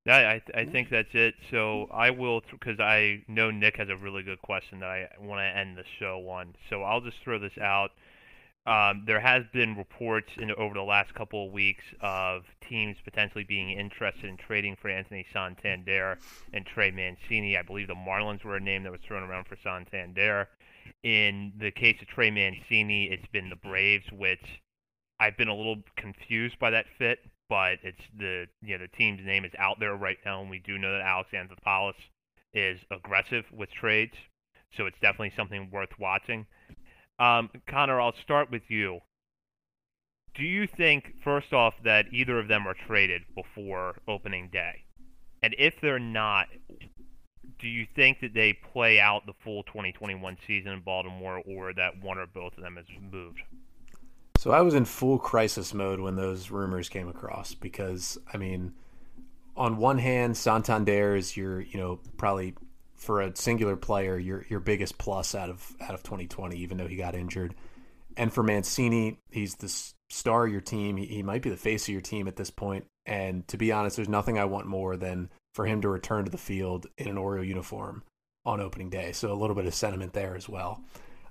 [0.06, 1.36] Yeah, I, I think that's it.
[1.52, 5.40] So I will, because I know Nick has a really good question that I want
[5.40, 6.56] to end the show on.
[6.70, 7.92] So I'll just throw this out.
[8.68, 13.46] Um, there has been reports in, over the last couple of weeks of teams potentially
[13.46, 16.18] being interested in trading for Anthony Santander
[16.52, 17.58] and Trey Mancini.
[17.58, 20.50] I believe the Marlins were a name that was thrown around for Santander.
[21.02, 24.44] In the case of Trey Mancini, it's been the Braves, which
[25.18, 29.26] I've been a little confused by that fit, but it's the you know the team's
[29.26, 31.94] name is out there right now, and we do know that Alex Anthopoulos
[32.54, 34.14] is aggressive with trades,
[34.76, 36.46] so it's definitely something worth watching.
[37.20, 39.00] Um, Connor, I'll start with you.
[40.36, 44.84] Do you think, first off, that either of them are traded before opening day?
[45.42, 46.48] And if they're not,
[47.60, 52.02] do you think that they play out the full 2021 season in Baltimore or that
[52.02, 53.42] one or both of them is moved?
[54.38, 58.74] So I was in full crisis mode when those rumors came across because, I mean,
[59.56, 62.54] on one hand, Santander is your, you know, probably
[62.98, 66.88] for a singular player your your biggest plus out of out of 2020, even though
[66.88, 67.56] he got injured.
[68.18, 69.70] And for Mancini, he's the
[70.10, 70.98] star of your team.
[70.98, 72.86] He, he might be the face of your team at this point.
[73.06, 76.32] And to be honest, there's nothing I want more than for him to return to
[76.32, 78.04] the field in an Oriole uniform
[78.46, 79.12] on opening day.
[79.12, 80.84] So a little bit of sentiment there as well.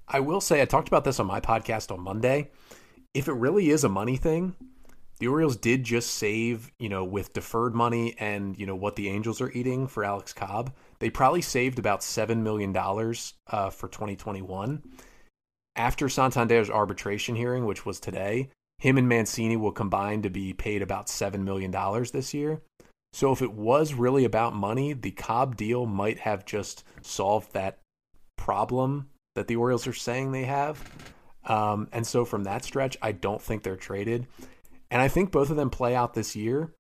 [0.09, 2.51] I will say I talked about this on my podcast on Monday.
[3.14, 4.55] If it really is a money thing,
[5.19, 9.09] the Orioles did just save, you know, with deferred money and, you know, what the
[9.09, 10.73] Angels are eating for Alex Cobb.
[10.99, 14.82] They probably saved about $7 million uh, for 2021.
[15.76, 20.82] After Santander's arbitration hearing, which was today, him and Mancini will combine to be paid
[20.82, 21.70] about $7 million
[22.12, 22.62] this year.
[23.12, 27.78] So if it was really about money, the Cobb deal might have just solved that
[28.36, 30.82] problem that the Orioles are saying they have.
[31.44, 34.26] Um, and so from that stretch, I don't think they're traded.
[34.90, 36.72] And I think both of them play out this year.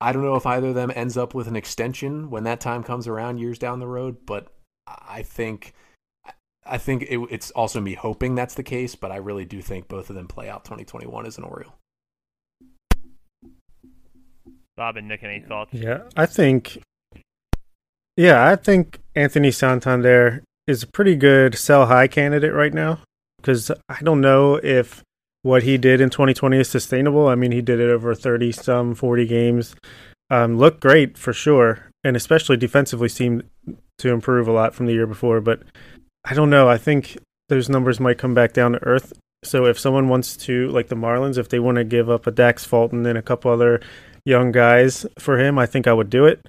[0.00, 2.84] I don't know if either of them ends up with an extension when that time
[2.84, 4.48] comes around years down the road, but
[4.86, 5.74] I think
[6.64, 9.88] I think it, it's also me hoping that's the case, but I really do think
[9.88, 11.74] both of them play out 2021 as an Oriole.
[14.76, 15.74] Bob and Nick, any thoughts?
[15.74, 16.82] Yeah, I think.
[18.16, 23.00] Yeah, I think Anthony Santander is a pretty good sell high candidate right now
[23.38, 25.02] because I don't know if
[25.42, 27.28] what he did in 2020 is sustainable.
[27.28, 29.76] I mean, he did it over 30 some 40 games.
[30.30, 33.44] Um, looked great for sure, and especially defensively seemed
[33.98, 35.40] to improve a lot from the year before.
[35.40, 35.62] But
[36.24, 36.68] I don't know.
[36.68, 37.16] I think
[37.48, 39.12] those numbers might come back down to earth.
[39.44, 42.30] So if someone wants to, like the Marlins, if they want to give up a
[42.30, 43.80] Dax Fulton and a couple other
[44.24, 46.46] young guys for him, I think I would do it.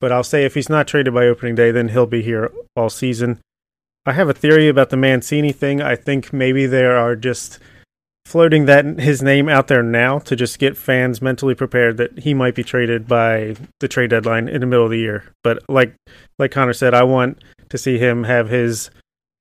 [0.00, 2.90] But I'll say if he's not traded by opening day, then he'll be here all
[2.90, 3.40] season.
[4.04, 5.80] I have a theory about the Mancini thing.
[5.80, 7.58] I think maybe there are just
[8.24, 12.34] floating that his name out there now to just get fans mentally prepared that he
[12.34, 15.32] might be traded by the trade deadline in the middle of the year.
[15.42, 15.94] But like
[16.38, 18.90] like Connor said, I want to see him have his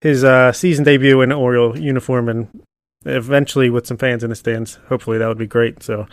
[0.02, 2.64] his uh, season debut in an Oriole uniform and
[3.06, 4.76] eventually with some fans in the stands.
[4.90, 5.82] Hopefully that would be great.
[5.82, 6.08] So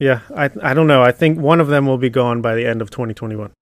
[0.00, 1.02] yeah, I I don't know.
[1.02, 3.52] I think one of them will be gone by the end of 2021.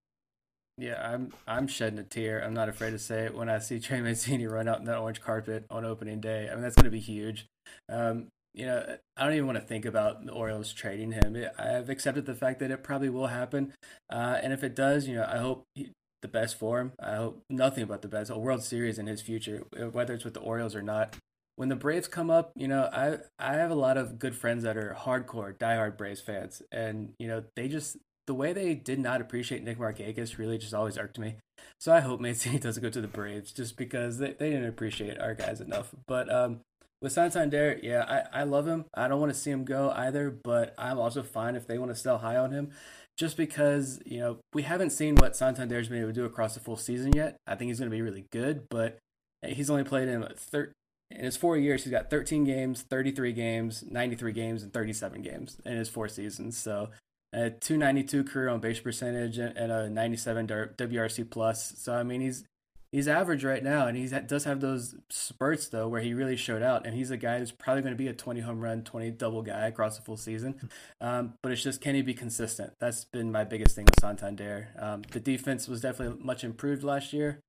[0.80, 2.42] Yeah, I'm I'm shedding a tear.
[2.42, 4.98] I'm not afraid to say it when I see Trey Mancini run out in that
[4.98, 6.48] orange carpet on opening day.
[6.50, 7.46] I mean, that's going to be huge.
[7.88, 11.36] Um, you know, I don't even want to think about the Orioles trading him.
[11.56, 13.74] I've accepted the fact that it probably will happen,
[14.10, 16.92] uh, and if it does, you know, I hope he, the best for him.
[16.98, 18.30] I hope nothing but the best.
[18.30, 21.16] A World Series in his future, whether it's with the Orioles or not.
[21.56, 24.62] When the Braves come up, you know, I I have a lot of good friends
[24.62, 27.98] that are hardcore, diehard Braves fans, and you know, they just
[28.30, 31.34] the way they did not appreciate Nick Markakis really just always irked me.
[31.80, 35.18] So I hope Mancini doesn't go to the Braves just because they, they didn't appreciate
[35.18, 35.92] our guys enough.
[36.06, 36.60] But um,
[37.02, 38.84] with Santander, yeah, I, I love him.
[38.94, 41.90] I don't want to see him go either, but I'm also fine if they want
[41.90, 42.70] to sell high on him.
[43.16, 46.60] Just because, you know, we haven't seen what Santander's been able to do across the
[46.60, 47.34] full season yet.
[47.48, 48.98] I think he's going to be really good, but
[49.44, 50.70] he's only played in thir-
[51.10, 55.56] in his four years, he's got 13 games, 33 games, 93 games, and 37 games
[55.64, 56.56] in his four seasons.
[56.56, 56.90] So
[57.32, 61.74] a 292 career on base percentage and a 97 WRC plus.
[61.76, 62.44] So I mean, he's
[62.90, 66.62] he's average right now, and he does have those spurts though where he really showed
[66.62, 66.86] out.
[66.86, 69.42] And he's a guy who's probably going to be a 20 home run, 20 double
[69.42, 70.70] guy across the full season.
[71.00, 72.72] Um, but it's just can he be consistent?
[72.80, 74.68] That's been my biggest thing with Santander.
[74.78, 77.40] Um, the defense was definitely much improved last year.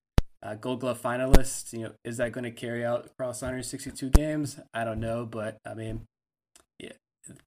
[0.43, 4.59] Uh, Gold Glove finalist, you know, is that going to carry out across 162 games?
[4.73, 6.07] I don't know, but I mean,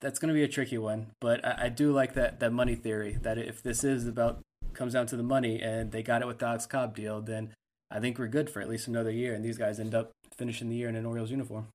[0.00, 1.12] that's going to be a tricky one.
[1.20, 4.40] But I, I, do like that that money theory that if this is about
[4.72, 7.54] comes down to the money and they got it with the Alex Cobb deal, then
[7.90, 9.34] I think we're good for at least another year.
[9.34, 11.68] And these guys end up finishing the year in an Orioles uniform.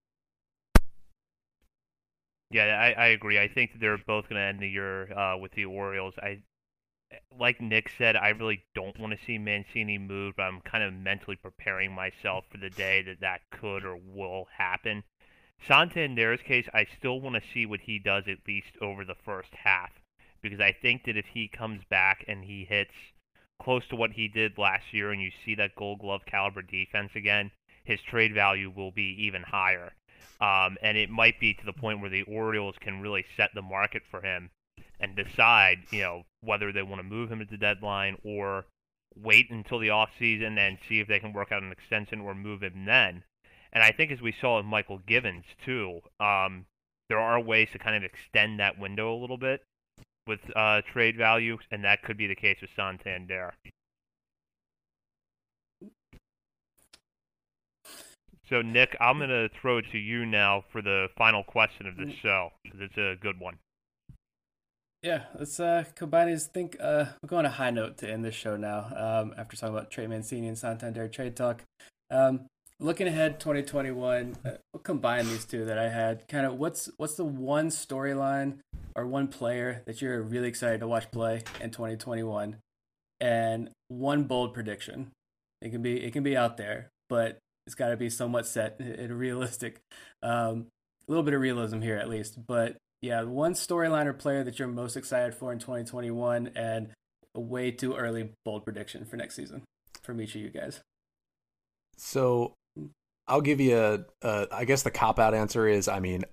[2.52, 3.40] Yeah, I, I agree.
[3.40, 6.16] I think they're both going to end the year uh, with the Orioles.
[6.18, 6.42] I
[7.40, 10.94] like Nick said, I really don't want to see Mancini move, but I'm kind of
[10.94, 15.04] mentally preparing myself for the day that that could or will happen.
[15.68, 19.50] Santander's case, I still want to see what he does at least over the first
[19.54, 19.92] half
[20.42, 22.94] because I think that if he comes back and he hits
[23.62, 27.12] close to what he did last year and you see that gold glove caliber defense
[27.16, 27.52] again,
[27.84, 29.94] his trade value will be even higher.
[30.42, 33.62] Um, and it might be to the point where the Orioles can really set the
[33.62, 34.50] market for him
[35.00, 38.66] and decide, you know, whether they want to move him at the deadline or
[39.16, 42.34] wait until the off season and see if they can work out an extension or
[42.34, 43.24] move him then.
[43.74, 46.66] And I think as we saw with Mychal Givens too, um,
[47.08, 49.62] there are ways to kind of extend that window a little bit
[50.28, 53.54] with uh, trade value, and that could be the case with Santander.
[58.50, 61.96] So, Nick, I'm going to throw it to you now for the final question of
[61.98, 63.60] this show because it's a good one.
[65.04, 66.48] Yeah, let's uh, combine these.
[66.48, 68.92] Think uh, we're going a high note to end this show now.
[68.96, 71.64] Um, after talking about Trey Mancini and Santander trade talk,
[72.12, 72.48] um,
[72.80, 77.16] looking ahead 2021 uh, we'll combine these two that i had kind of what's what's
[77.16, 78.60] the one storyline
[78.96, 82.58] or one player that you're really excited to watch play in 2021
[83.20, 85.12] and one bold prediction.
[85.62, 88.80] It can be it can be out there but it's got to be somewhat set
[88.80, 89.80] and realistic.
[90.22, 90.68] Um,
[91.08, 92.46] a little bit of realism here at least.
[92.46, 96.90] But yeah one storyline or player that you're most excited for in 2021 and
[97.36, 99.64] a way too early bold prediction for next season
[100.02, 100.82] from each of you guys.
[101.98, 102.54] So
[103.30, 106.26] I'll give you a, a I guess the cop out answer is, I mean,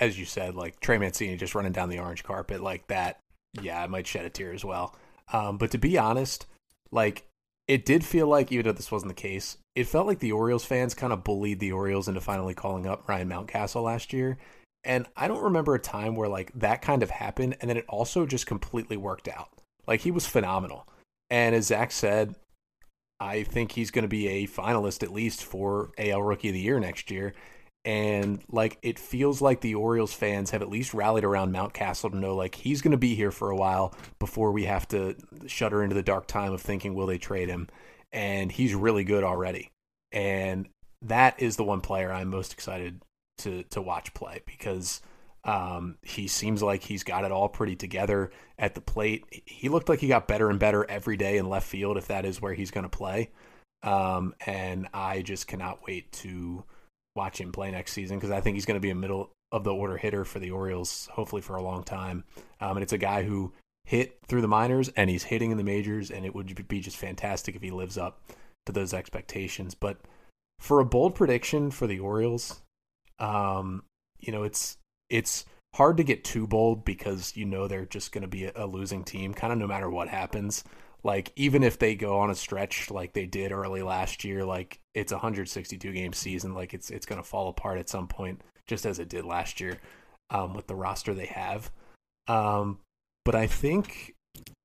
[0.00, 3.20] as you said, like Trey Mancini just running down the orange carpet like that.
[3.60, 4.96] Yeah, I might shed a tear as well.
[5.32, 6.46] Um, but to be honest,
[6.90, 7.26] like
[7.68, 10.64] it did feel like, even though this wasn't the case, it felt like the Orioles
[10.64, 14.38] fans kind of bullied the Orioles into finally calling up Ryan Mountcastle last year.
[14.84, 17.84] And I don't remember a time where like that kind of happened and then it
[17.88, 19.48] also just completely worked out.
[19.86, 20.88] Like he was phenomenal.
[21.30, 22.34] And as Zach said,
[23.22, 26.60] I think he's going to be a finalist at least for AL Rookie of the
[26.60, 27.34] Year next year.
[27.84, 32.16] And like it feels like the Orioles fans have at least rallied around Mountcastle to
[32.16, 35.16] know like he's going to be here for a while before we have to
[35.46, 37.68] shudder into the dark time of thinking will they trade him.
[38.12, 39.70] And he's really good already.
[40.10, 40.68] And
[41.02, 43.02] that is the one player I'm most excited
[43.38, 45.00] to to watch play because
[45.44, 49.24] Um, he seems like he's got it all pretty together at the plate.
[49.46, 52.24] He looked like he got better and better every day in left field, if that
[52.24, 53.30] is where he's going to play.
[53.82, 56.64] Um, and I just cannot wait to
[57.16, 59.64] watch him play next season because I think he's going to be a middle of
[59.64, 62.24] the order hitter for the Orioles, hopefully for a long time.
[62.60, 63.52] Um, and it's a guy who
[63.84, 66.96] hit through the minors and he's hitting in the majors, and it would be just
[66.96, 68.22] fantastic if he lives up
[68.66, 69.74] to those expectations.
[69.74, 69.98] But
[70.60, 72.62] for a bold prediction for the Orioles,
[73.18, 73.82] um,
[74.20, 74.78] you know, it's
[75.12, 75.44] it's
[75.74, 79.04] hard to get too bold because you know they're just going to be a, losing
[79.04, 80.64] team, kind of no matter what happens.
[81.04, 84.80] Like even if they go on a stretch like they did early last year, like
[84.94, 88.40] it's a 162 game season, like it's it's going to fall apart at some point,
[88.66, 89.78] just as it did last year
[90.30, 91.70] um, with the roster they have.
[92.26, 92.78] Um,
[93.24, 94.14] but I think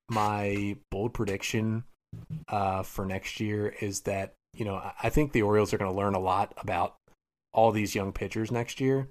[0.10, 1.84] my bold prediction
[2.48, 5.98] uh, for next year is that you know I think the Orioles are going to
[5.98, 6.96] learn a lot about
[7.52, 9.10] all these young pitchers next year.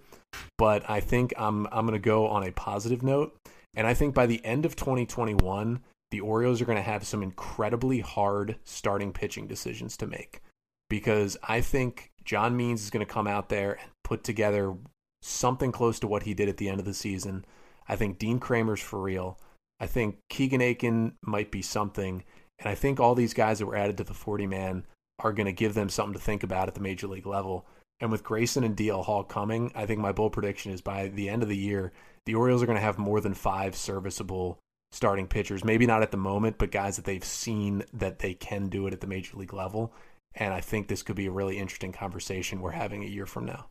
[0.58, 3.36] But I think I'm I'm going to go on a positive note,
[3.74, 5.80] and I think by the end of 2021,
[6.10, 10.40] the Orioles are going to have some incredibly hard starting pitching decisions to make
[10.88, 14.74] because I think John Means is going to come out there and put together
[15.22, 17.44] something close to what he did at the end of the season.
[17.88, 19.38] I think Dean Kremer's for real.
[19.80, 22.24] I think Keegan Akin might be something.
[22.58, 24.86] And I think all these guys that were added to the 40 man
[25.18, 27.66] are going to give them something to think about at the major league level.
[28.00, 31.28] And with Grayson and DL Hall coming, I think my bold prediction is by the
[31.28, 31.92] end of the year,
[32.26, 34.58] the Orioles are going to have more than five serviceable
[34.92, 35.64] starting pitchers.
[35.64, 38.92] Maybe not at the moment, but guys that they've seen that they can do it
[38.92, 39.92] at the major league level.
[40.34, 43.46] And I think this could be a really interesting conversation we're having a year from
[43.46, 43.66] now.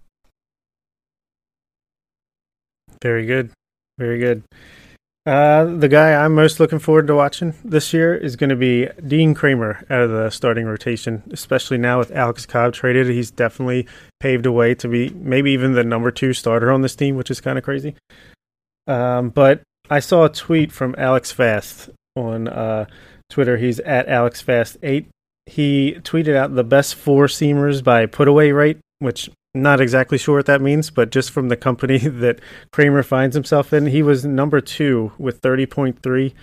[3.03, 3.52] Very good.
[3.99, 4.43] Very good.
[5.26, 8.88] Uh, the guy I'm most looking forward to watching this year is going to be
[9.07, 13.07] Dean Kremer out of the starting rotation, especially now with Alex Cobb traded.
[13.07, 13.88] He's definitely
[14.19, 17.31] paved a way to be maybe even the number two starter on this team, which
[17.31, 17.95] is kind of crazy.
[18.85, 22.85] Um, but I saw a tweet from Alex Fast on uh,
[23.31, 23.57] Twitter.
[23.57, 25.07] He's at Alex Fast eight.
[25.47, 30.38] He tweeted out the best four seamers by put away rate, which not exactly sure
[30.38, 32.40] what that means, but just from the company that
[32.72, 36.34] Kremer finds himself in, he was number two with 30.3.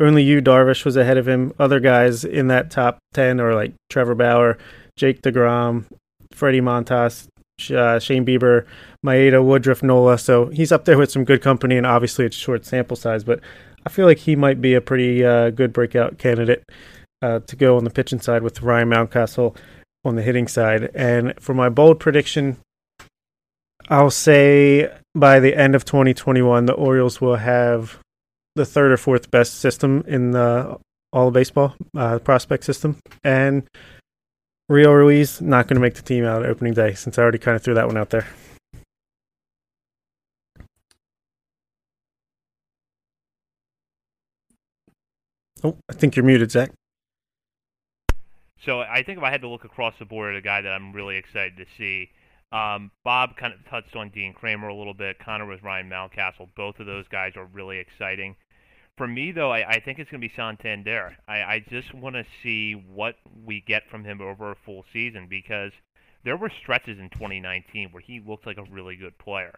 [0.00, 1.52] Only Yu Darvish was ahead of him.
[1.58, 4.58] Other guys in that top 10 are like Trevor Bauer,
[4.96, 5.86] Jake DeGrom,
[6.32, 7.26] Frankie Montas,
[7.74, 8.64] uh, Shane Bieber,
[9.04, 10.18] Maeda, Woodruff, Nola.
[10.18, 13.40] So he's up there with some good company, and obviously it's short sample size, but
[13.84, 16.62] I feel like he might be a pretty uh, good breakout candidate
[17.22, 19.56] uh, to go on the pitching side with Ryan Mountcastle
[20.08, 20.90] on the hitting side.
[20.94, 22.56] And for my bold prediction,
[23.88, 27.98] I'll say by the end of 2021, the Orioles will have
[28.54, 30.78] the third or fourth best system in the
[31.12, 32.96] all baseball uh, prospect system.
[33.22, 33.62] And
[34.68, 37.56] Rio Ruiz not going to make the team out opening day since I already kind
[37.56, 38.26] of threw that one out there.
[45.64, 46.70] Oh, I think you're muted, Zach.
[48.64, 50.72] So I think if I had to look across the board at a guy that
[50.72, 52.10] I'm really excited to see,
[52.50, 55.18] um, Bob kind of touched on Dean Kremer a little bit.
[55.18, 56.48] Connor was Ryan Mountcastle.
[56.56, 58.36] Both of those guys are really exciting.
[58.96, 61.16] For me, though, I, I think it's going to be Santander.
[61.28, 65.28] I, I just want to see what we get from him over a full season
[65.28, 65.72] because
[66.24, 69.54] there were stretches in 2019 where he looked like a really good player.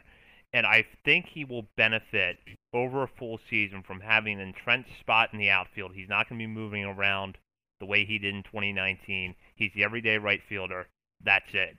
[0.52, 2.38] And I think he will benefit
[2.74, 5.92] over a full season from having an entrenched spot in the outfield.
[5.94, 7.38] He's not going to be moving around
[7.80, 9.34] the way he did in 2019.
[9.56, 10.86] He's the everyday right fielder.
[11.24, 11.76] That's it.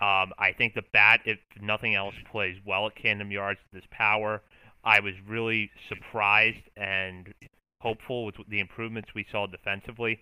[0.00, 3.90] Um, I think the bat, if nothing else, plays well at Camden Yards with his
[3.92, 4.42] power.
[4.82, 7.32] I was really surprised and
[7.80, 10.20] hopeful with the improvements we saw defensively.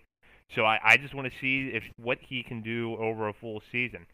[0.55, 3.61] So I, I just want to see if what he can do over a full
[3.71, 4.05] season.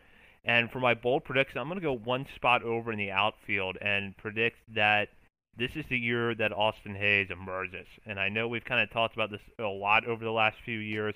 [0.45, 3.77] And for my bold prediction, I'm going to go one spot over in the outfield
[3.81, 5.09] and predict that
[5.57, 7.87] this is the year that Austin Hays emerges.
[8.05, 10.77] And I know we've kind of talked about this a lot over the last few
[10.77, 11.15] years,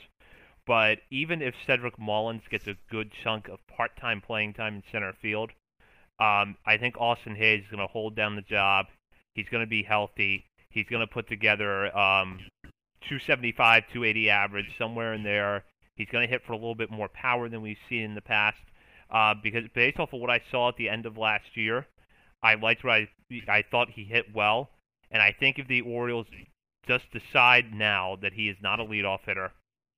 [0.65, 5.13] but even if Cedric Mullins gets a good chunk of part-time playing time in center
[5.21, 5.51] field,
[6.19, 8.87] um, I think Austin Hays is going to hold down the job.
[9.33, 10.45] He's going to be healthy.
[10.69, 12.39] He's going to put together um,
[13.01, 15.65] 275, 280 average, somewhere in there.
[15.95, 18.21] He's going to hit for a little bit more power than we've seen in the
[18.21, 18.57] past.
[19.09, 21.87] Uh, because based off of what I saw at the end of last year,
[22.41, 23.09] I liked what I
[23.47, 24.69] I thought he hit well,
[25.09, 26.27] and I think if the Orioles
[26.87, 29.51] just decide now that he is not a leadoff hitter,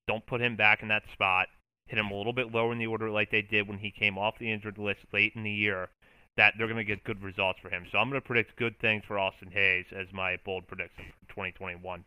[0.07, 1.47] don't put him back in that spot,
[1.87, 4.17] hit him a little bit lower in the order like they did when he came
[4.17, 5.89] off the injured list late in the year,
[6.35, 7.85] that they're going to get good results for him.
[7.91, 11.29] So I'm going to predict good things for Austin Hays as my bold prediction for
[11.29, 12.03] 2021.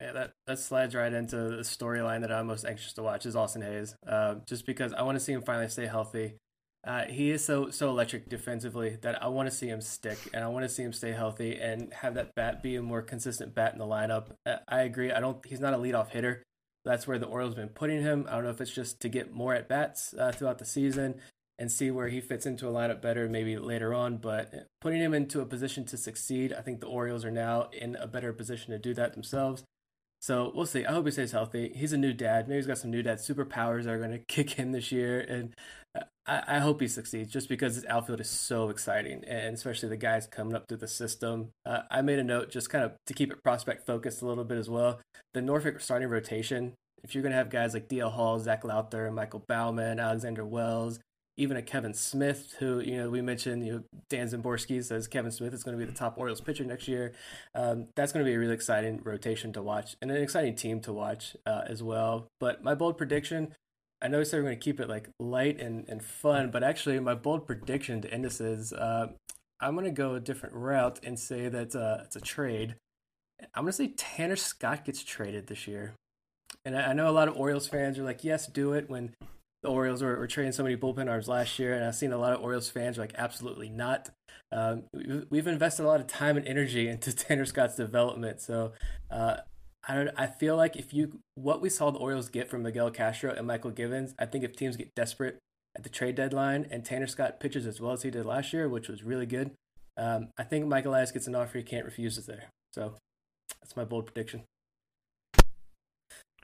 [0.00, 3.36] Yeah, that, that slides right into the storyline that I'm most anxious to watch is
[3.36, 6.36] Austin Hays, Uh, just because I want to see him finally stay healthy.
[6.82, 10.42] Uh, he is so so electric defensively that I want to see him stick and
[10.42, 13.54] I want to see him stay healthy and have that bat be a more consistent
[13.54, 14.28] bat in the lineup.
[14.46, 15.12] Uh, I agree.
[15.12, 15.44] I don't.
[15.44, 16.42] He's not a leadoff hitter.
[16.84, 18.26] That's where the Orioles been putting him.
[18.28, 21.16] I don't know if it's just to get more at bats uh, throughout the season
[21.58, 24.16] and see where he fits into a lineup better maybe later on.
[24.16, 27.96] But putting him into a position to succeed, I think the Orioles are now in
[27.96, 29.62] a better position to do that themselves.
[30.20, 30.84] So we'll see.
[30.84, 31.72] I hope he stays healthy.
[31.74, 32.46] He's a new dad.
[32.46, 35.20] Maybe he's got some new dad superpowers that are going to kick in this year.
[35.20, 35.54] And
[36.26, 39.24] I, I, hope he succeeds just because his outfield is so exciting.
[39.26, 41.50] And especially the guys coming up through the system.
[41.64, 44.44] Uh, I made a note just kind of to keep it prospect focused a little
[44.44, 45.00] bit as well.
[45.32, 49.10] The Norfolk starting rotation, if you're going to have guys like DL Hall, Zach Lowther,
[49.10, 51.00] Michael Baumann, Alexander Wells,
[51.36, 55.30] even a Kevin Smith, who you know we mentioned, you know Dan Szymborski says Kevin
[55.30, 57.12] Smith is going to be the top Orioles pitcher next year.
[57.54, 60.80] Um, that's going to be a really exciting rotation to watch and an exciting team
[60.80, 62.28] to watch uh, as well.
[62.38, 63.54] But my bold prediction,
[64.02, 67.14] I know we're going to keep it like light and, and fun, but actually my
[67.14, 69.08] bold prediction to end this is uh,
[69.60, 72.76] I'm going to go a different route and say that uh, it's a trade.
[73.54, 75.94] I'm going to say Tanner Scott gets traded this year.
[76.64, 79.14] And I know a lot of Orioles fans are like, yes, do it when
[79.62, 82.18] the Orioles were, were trading so many bullpen arms last year, and I've seen a
[82.18, 84.10] lot of Orioles fans like, absolutely not.
[84.52, 84.84] Um,
[85.30, 88.72] we've invested a lot of time and energy into Tanner Scott's development, so
[89.10, 89.36] uh,
[89.86, 90.10] I don't.
[90.16, 93.48] I feel like if you what we saw the Orioles get from Miguel Castro and
[93.48, 95.38] Mychal Givens, I think if teams get desperate
[95.76, 98.68] at the trade deadline and Tanner Scott pitches as well as he did last year,
[98.68, 99.52] which was really good,
[99.96, 102.50] um, I think Michael Elias gets an offer he can't refuse it there.
[102.72, 102.94] So
[103.60, 104.42] that's my bold prediction.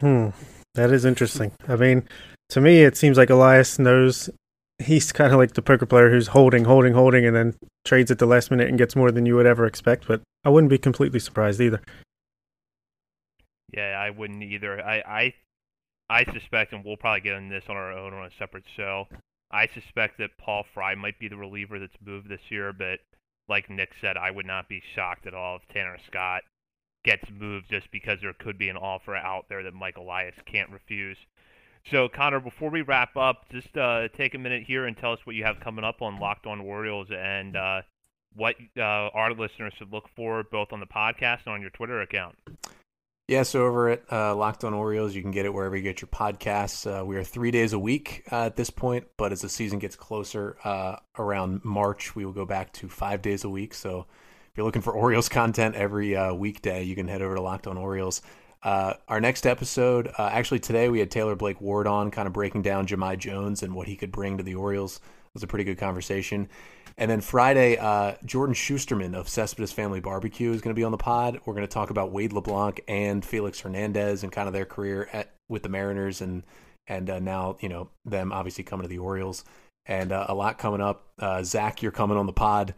[0.00, 0.28] Hmm,
[0.74, 1.52] that is interesting.
[1.68, 2.06] I mean,
[2.50, 4.30] to me, it seems like Elias knows
[4.78, 7.54] he's kind of like the poker player who's holding, holding, holding, and then
[7.84, 10.06] trades at the last minute and gets more than you would ever expect.
[10.06, 11.80] But I wouldn't be completely surprised either.
[13.72, 14.84] Yeah, I wouldn't either.
[14.84, 15.34] I, I,
[16.08, 19.06] I suspect, and we'll probably get on this on our own on a separate show.
[19.50, 23.00] I suspect that Paul Fry might be the reliever that's moved this year, but
[23.48, 26.42] like Nick said, I would not be shocked at all if Tanner Scott
[27.06, 30.68] gets moved just because there could be an offer out there that Mike Elias can't
[30.70, 31.16] refuse.
[31.90, 35.20] So, Connor, before we wrap up, just uh, take a minute here and tell us
[35.24, 37.82] what you have coming up on Locked On Orioles and uh,
[38.34, 42.00] what uh, our listeners should look for both on the podcast and on your Twitter
[42.00, 42.36] account.
[43.28, 46.00] Yeah, so over at uh, Locked On Orioles, you can get it wherever you get
[46.00, 46.86] your podcasts.
[46.86, 49.78] Uh, we are three days a week uh, at this point, but as the season
[49.78, 53.74] gets closer, uh, around March, we will go back to five days a week.
[53.74, 54.06] So
[54.56, 57.76] you're looking for Orioles content every uh, weekday, you can head over to Locked On
[57.76, 58.22] Orioles.
[58.62, 62.32] Uh, our next episode, uh, actually today, we had Taylor Blake Ward on, kind of
[62.32, 64.96] breaking down Jahmai Jones and what he could bring to the Orioles.
[64.96, 66.48] It was a pretty good conversation.
[66.98, 70.92] And then Friday, uh, Jordan Shusterman of Cespedes Family Barbecue is going to be on
[70.92, 71.40] the pod.
[71.44, 75.08] We're going to talk about Wade LeBlanc and Felix Hernandez and kind of their career
[75.12, 76.42] at, with the Mariners and
[76.88, 79.44] and uh, now you know them obviously coming to the Orioles
[79.86, 81.06] and uh, a lot coming up.
[81.18, 82.74] Uh, Zach, you're coming on the pod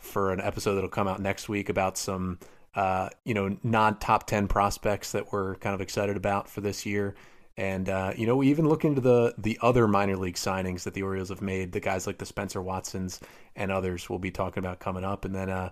[0.00, 2.38] for an episode that'll come out next week about some
[2.74, 6.84] uh, you know, non top 10 prospects that we're kind of excited about for this
[6.84, 7.14] year.
[7.56, 10.94] And, uh, you know, we even look into the, the other minor league signings that
[10.94, 13.20] the Orioles have made, the guys like the Spencer Watsons
[13.54, 15.24] and others we'll be talking about coming up.
[15.24, 15.70] And then uh,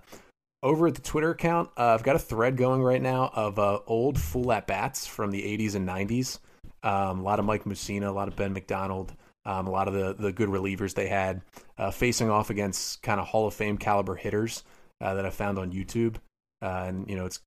[0.62, 3.80] over at the Twitter account, uh, I've got a thread going right now of uh,
[3.88, 6.38] old full at bats from the 80s and 90s.
[6.84, 9.12] Um, a lot of Mike Mussina, a lot of Ben McDonald,
[9.44, 11.42] um, a lot of the, the good relievers they had
[11.78, 14.64] uh, facing off against kind of Hall of Fame caliber hitters
[15.00, 16.16] uh, that I found on YouTube.
[16.60, 17.40] Uh, and you know, it's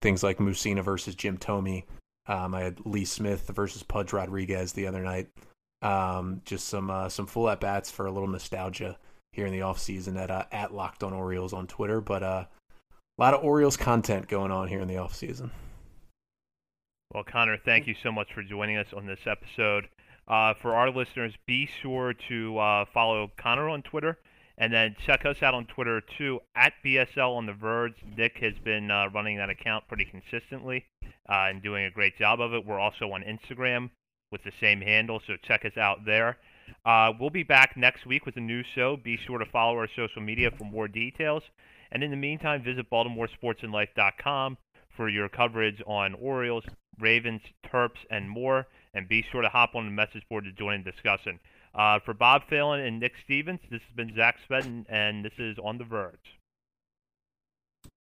[0.00, 1.84] things like Mussina versus Jim Thome.
[2.26, 5.28] Um, I had Lee Smith versus Pudge Rodriguez the other night.
[5.82, 8.96] Um, just some uh, some full at bats for a little nostalgia
[9.32, 12.00] here in the off season at uh, at Locked On Orioles on Twitter.
[12.00, 12.44] But uh,
[13.18, 15.50] a lot of Orioles content going on here in the off season.
[17.12, 19.88] Well, Connor, thank you so much for joining us on this episode.
[20.32, 24.16] Uh, for our listeners, be sure to uh, follow Connor on Twitter
[24.56, 27.92] and then check us out on Twitter too, at BSL on the Verge.
[28.16, 30.86] Nick has been uh, running that account pretty consistently
[31.28, 32.64] uh, and doing a great job of it.
[32.64, 33.90] We're also on Instagram
[34.30, 36.38] with the same handle, so check us out there.
[36.86, 38.96] Uh, we'll be back next week with a new show.
[38.96, 41.42] Be sure to follow our social media for more details.
[41.90, 44.56] And in the meantime, visit BaltimoreSportsAndLife.com
[44.96, 46.64] for your coverage on Orioles,
[46.98, 48.66] Ravens, Terps, and more.
[48.94, 51.40] And be sure to hop on the message board to join the discussion.
[51.74, 55.56] Uh, for Bob Phelan and Nick Stevens, this has been Zach Spedden, and this is
[55.64, 56.41] On the Verge.